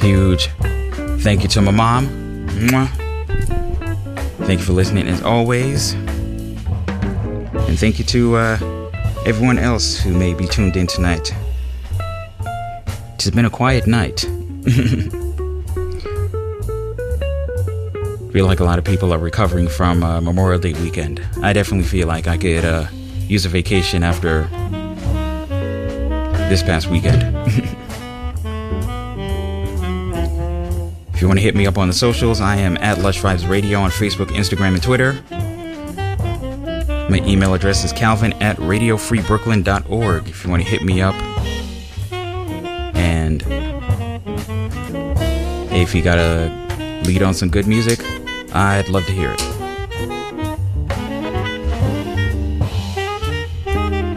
Huge 0.00 0.48
thank 1.22 1.44
you 1.44 1.48
to 1.48 1.62
my 1.62 1.70
mom. 1.70 2.08
Mwah. 2.48 2.88
Thank 4.46 4.58
you 4.58 4.66
for 4.66 4.72
listening 4.72 5.06
as 5.06 5.22
always. 5.22 5.94
And 7.72 7.80
thank 7.80 7.98
you 7.98 8.04
to 8.04 8.36
uh, 8.36 8.58
everyone 9.24 9.56
else 9.56 9.96
who 9.96 10.12
may 10.12 10.34
be 10.34 10.46
tuned 10.46 10.76
in 10.76 10.86
tonight. 10.86 11.34
It's 13.14 13.30
been 13.30 13.46
a 13.46 13.50
quiet 13.50 13.86
night. 13.86 14.20
feel 18.30 18.44
like 18.44 18.60
a 18.60 18.64
lot 18.64 18.78
of 18.78 18.84
people 18.84 19.10
are 19.10 19.16
recovering 19.16 19.68
from 19.68 20.02
uh, 20.02 20.20
Memorial 20.20 20.60
Day 20.60 20.74
weekend. 20.74 21.26
I 21.42 21.54
definitely 21.54 21.88
feel 21.88 22.06
like 22.06 22.26
I 22.26 22.36
could 22.36 22.66
uh, 22.66 22.88
use 23.26 23.46
a 23.46 23.48
vacation 23.48 24.02
after 24.02 24.42
this 26.50 26.62
past 26.62 26.88
weekend. 26.88 27.22
if 31.14 31.22
you 31.22 31.26
want 31.26 31.38
to 31.38 31.42
hit 31.42 31.54
me 31.54 31.66
up 31.66 31.78
on 31.78 31.88
the 31.88 31.94
socials, 31.94 32.38
I 32.38 32.56
am 32.56 32.76
at 32.76 32.98
Lush 32.98 33.22
Vibes 33.22 33.48
Radio 33.48 33.78
on 33.78 33.90
Facebook, 33.90 34.26
Instagram, 34.26 34.74
and 34.74 34.82
Twitter. 34.82 35.24
My 37.12 37.20
email 37.26 37.52
address 37.52 37.84
is 37.84 37.92
calvin 37.92 38.32
at 38.42 38.56
radiofreebrooklyn.org 38.56 40.28
if 40.30 40.44
you 40.44 40.50
want 40.50 40.62
to 40.62 40.68
hit 40.68 40.82
me 40.82 41.02
up. 41.02 41.14
And 42.96 43.44
if 45.70 45.94
you 45.94 46.00
got 46.00 46.16
a 46.16 46.48
lead 47.04 47.22
on 47.22 47.34
some 47.34 47.50
good 47.50 47.66
music, 47.66 48.00
I'd 48.54 48.88
love 48.88 49.04
to 49.04 49.12
hear 49.12 49.30
it. 49.30 49.42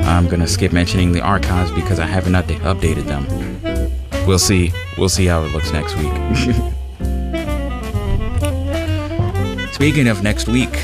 I'm 0.06 0.30
gonna 0.30 0.48
skip 0.48 0.72
mentioning 0.72 1.12
the 1.12 1.20
archives 1.20 1.72
because 1.72 2.00
I 2.00 2.06
haven't 2.06 2.32
upda- 2.32 2.62
updated 2.62 3.08
them. 3.08 3.28
We'll 4.26 4.40
see. 4.40 4.72
We'll 4.98 5.10
see 5.10 5.26
how 5.26 5.44
it 5.44 5.52
looks 5.52 5.74
next 5.74 5.98
week. 5.98 6.14
Speaking 9.74 10.08
of 10.08 10.24
next 10.24 10.48
week, 10.48 10.80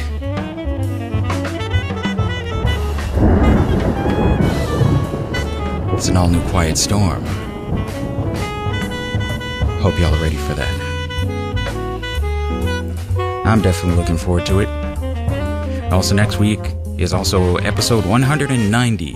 an 6.12 6.18
all 6.18 6.28
new 6.28 6.42
Quiet 6.50 6.78
Storm. 6.78 7.24
Hope 9.80 9.98
y'all 9.98 10.14
are 10.14 10.22
ready 10.22 10.36
for 10.36 10.54
that. 10.56 10.68
I'm 13.46 13.62
definitely 13.62 13.96
looking 13.96 14.18
forward 14.18 14.46
to 14.48 14.60
it. 14.60 14.68
Also, 15.94 16.14
next 16.14 16.38
week 16.38 16.60
is 16.98 17.14
also 17.14 17.56
episode 17.58 18.06
190, 18.06 19.14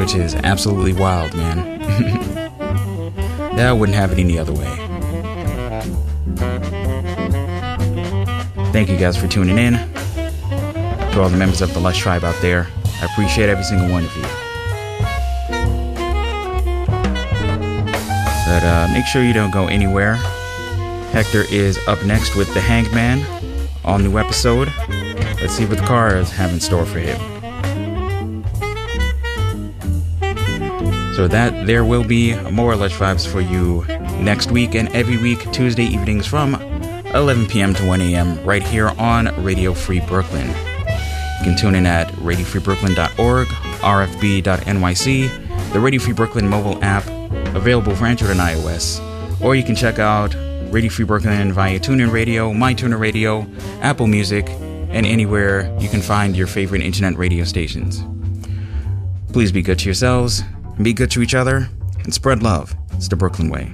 which 0.00 0.14
is 0.14 0.36
absolutely 0.36 0.92
wild, 0.92 1.34
man. 1.34 1.80
yeah, 3.56 3.68
I 3.68 3.72
wouldn't 3.72 3.98
have 3.98 4.12
it 4.12 4.20
any 4.20 4.38
other 4.38 4.52
way. 4.52 4.76
Thank 8.72 8.88
you 8.88 8.96
guys 8.96 9.16
for 9.16 9.26
tuning 9.26 9.58
in. 9.58 9.72
To 9.74 11.20
all 11.20 11.28
the 11.28 11.36
members 11.36 11.62
of 11.62 11.74
the 11.74 11.80
Lush 11.80 11.98
Tribe 11.98 12.22
out 12.22 12.40
there, 12.40 12.68
I 13.02 13.06
appreciate 13.06 13.48
every 13.48 13.64
single 13.64 13.90
one 13.90 14.04
of 14.04 14.16
you. 14.16 14.39
But 18.50 18.64
uh, 18.64 18.88
make 18.92 19.06
sure 19.06 19.22
you 19.22 19.32
don't 19.32 19.52
go 19.52 19.68
anywhere. 19.68 20.14
Hector 21.12 21.44
is 21.52 21.78
up 21.86 22.04
next 22.04 22.34
with 22.34 22.52
The 22.52 22.60
Hanged 22.60 22.92
Man. 22.92 23.24
All 23.84 23.96
new 23.96 24.18
episode. 24.18 24.72
Let's 25.40 25.52
see 25.52 25.66
what 25.66 25.78
the 25.78 25.86
cars 25.86 26.32
have 26.32 26.52
in 26.52 26.58
store 26.58 26.84
for 26.84 26.98
him. 26.98 27.16
So 31.14 31.28
that 31.28 31.64
there 31.64 31.84
will 31.84 32.02
be 32.02 32.34
more 32.50 32.74
Lush 32.74 32.96
Vibes 32.96 33.24
for 33.24 33.40
you 33.40 33.84
next 34.20 34.50
week 34.50 34.74
and 34.74 34.88
every 34.88 35.16
week, 35.16 35.48
Tuesday 35.52 35.84
evenings 35.84 36.26
from 36.26 36.56
11 37.14 37.46
p.m. 37.46 37.72
to 37.74 37.86
1 37.86 38.00
a.m. 38.00 38.44
right 38.44 38.64
here 38.64 38.88
on 38.98 39.26
Radio 39.44 39.74
Free 39.74 40.00
Brooklyn. 40.00 40.48
You 40.48 41.44
can 41.44 41.56
tune 41.56 41.76
in 41.76 41.86
at 41.86 42.08
radiofreebrooklyn.org, 42.14 43.46
rfb.nyc, 43.46 45.72
the 45.72 45.78
Radio 45.78 46.00
Free 46.00 46.14
Brooklyn 46.14 46.48
mobile 46.48 46.82
app, 46.82 47.04
available 47.54 47.94
for 47.94 48.06
Android 48.06 48.32
and 48.32 48.40
iOS. 48.40 49.00
Or 49.40 49.54
you 49.54 49.62
can 49.62 49.74
check 49.74 49.98
out 49.98 50.34
Radio 50.72 50.90
Free 50.90 51.04
Brooklyn 51.04 51.52
via 51.52 51.78
TuneIn 51.80 52.12
Radio, 52.12 52.52
MyTuner 52.52 52.98
Radio, 52.98 53.46
Apple 53.80 54.06
Music, 54.06 54.48
and 54.90 55.06
anywhere 55.06 55.74
you 55.80 55.88
can 55.88 56.00
find 56.00 56.36
your 56.36 56.46
favorite 56.46 56.82
internet 56.82 57.16
radio 57.16 57.44
stations. 57.44 58.04
Please 59.32 59.52
be 59.52 59.62
good 59.62 59.78
to 59.78 59.84
yourselves, 59.84 60.42
be 60.82 60.92
good 60.92 61.10
to 61.12 61.22
each 61.22 61.34
other, 61.34 61.68
and 62.04 62.12
spread 62.12 62.42
love. 62.42 62.74
It's 62.92 63.08
the 63.08 63.16
Brooklyn 63.16 63.50
way. 63.50 63.72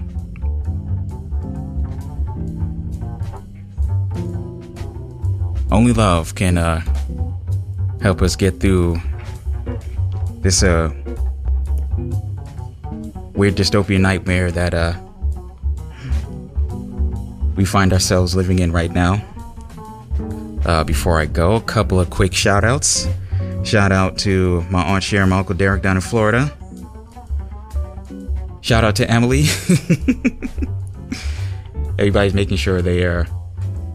Only 5.71 5.93
love 5.93 6.35
can 6.35 6.59
uh, 6.59 6.81
help 8.01 8.23
us 8.23 8.37
get 8.37 8.61
through 8.61 8.99
this 10.41 10.63
uh, 10.63 10.93
weird 13.37 13.55
dystopian 13.55 14.01
nightmare 14.01 14.51
that 14.51 14.75
uh, 14.75 14.95
we 17.55 17.65
find 17.65 17.93
ourselves 17.93 18.35
living 18.35 18.59
in 18.59 18.73
right 18.73 18.93
now. 18.93 19.23
Uh, 20.65 20.83
before 20.83 21.21
I 21.21 21.27
go, 21.27 21.55
a 21.55 21.61
couple 21.61 22.01
of 22.01 22.11
quick 22.11 22.35
shout 22.35 22.65
outs. 22.65 23.07
Shout 23.63 23.93
out 23.93 24.19
to 24.19 24.63
my 24.71 24.83
Aunt 24.83 25.05
Sharon, 25.05 25.29
my 25.29 25.39
Uncle 25.39 25.55
Derek 25.55 25.83
down 25.83 25.97
in 25.97 26.01
Florida. 26.01 26.53
Shout 28.63 28.83
out 28.83 28.97
to 28.97 29.09
Emily. 29.09 29.45
Everybody's 31.99 32.35
making 32.35 32.57
sure 32.57 32.83
they 32.83 33.05
are 33.05 33.27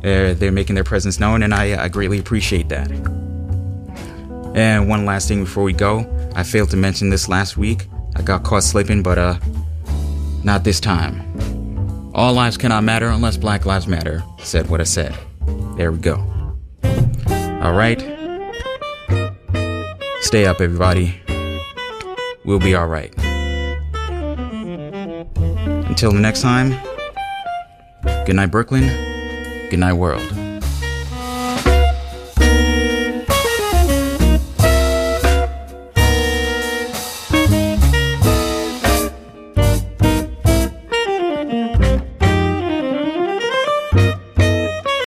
they're, 0.01 0.33
they're 0.33 0.51
making 0.51 0.75
their 0.75 0.83
presence 0.83 1.19
known, 1.19 1.43
and 1.43 1.53
I, 1.53 1.83
I 1.83 1.87
greatly 1.87 2.19
appreciate 2.19 2.69
that. 2.69 2.89
And 4.55 4.89
one 4.89 5.05
last 5.05 5.27
thing 5.27 5.43
before 5.43 5.63
we 5.63 5.73
go, 5.73 6.05
I 6.35 6.43
failed 6.43 6.71
to 6.71 6.77
mention 6.77 7.09
this 7.09 7.29
last 7.29 7.57
week. 7.57 7.87
I 8.15 8.21
got 8.23 8.43
caught 8.43 8.63
sleeping, 8.63 9.03
but 9.03 9.17
uh, 9.17 9.39
not 10.43 10.63
this 10.63 10.79
time. 10.79 12.11
All 12.13 12.33
lives 12.33 12.57
cannot 12.57 12.83
matter 12.83 13.07
unless 13.07 13.37
Black 13.37 13.65
Lives 13.65 13.87
Matter. 13.87 14.23
Said 14.39 14.69
what 14.69 14.81
I 14.81 14.83
said. 14.83 15.17
There 15.77 15.91
we 15.91 15.97
go. 15.99 16.17
All 17.61 17.73
right. 17.73 17.99
Stay 20.21 20.45
up, 20.45 20.61
everybody. 20.61 21.21
We'll 22.43 22.59
be 22.59 22.75
all 22.75 22.87
right. 22.87 23.13
Until 25.87 26.11
the 26.11 26.19
next 26.19 26.41
time, 26.41 26.71
good 28.25 28.35
night, 28.35 28.47
Brooklyn. 28.47 28.87
Good 29.69 29.79
night, 29.79 29.93
world. 29.93 30.40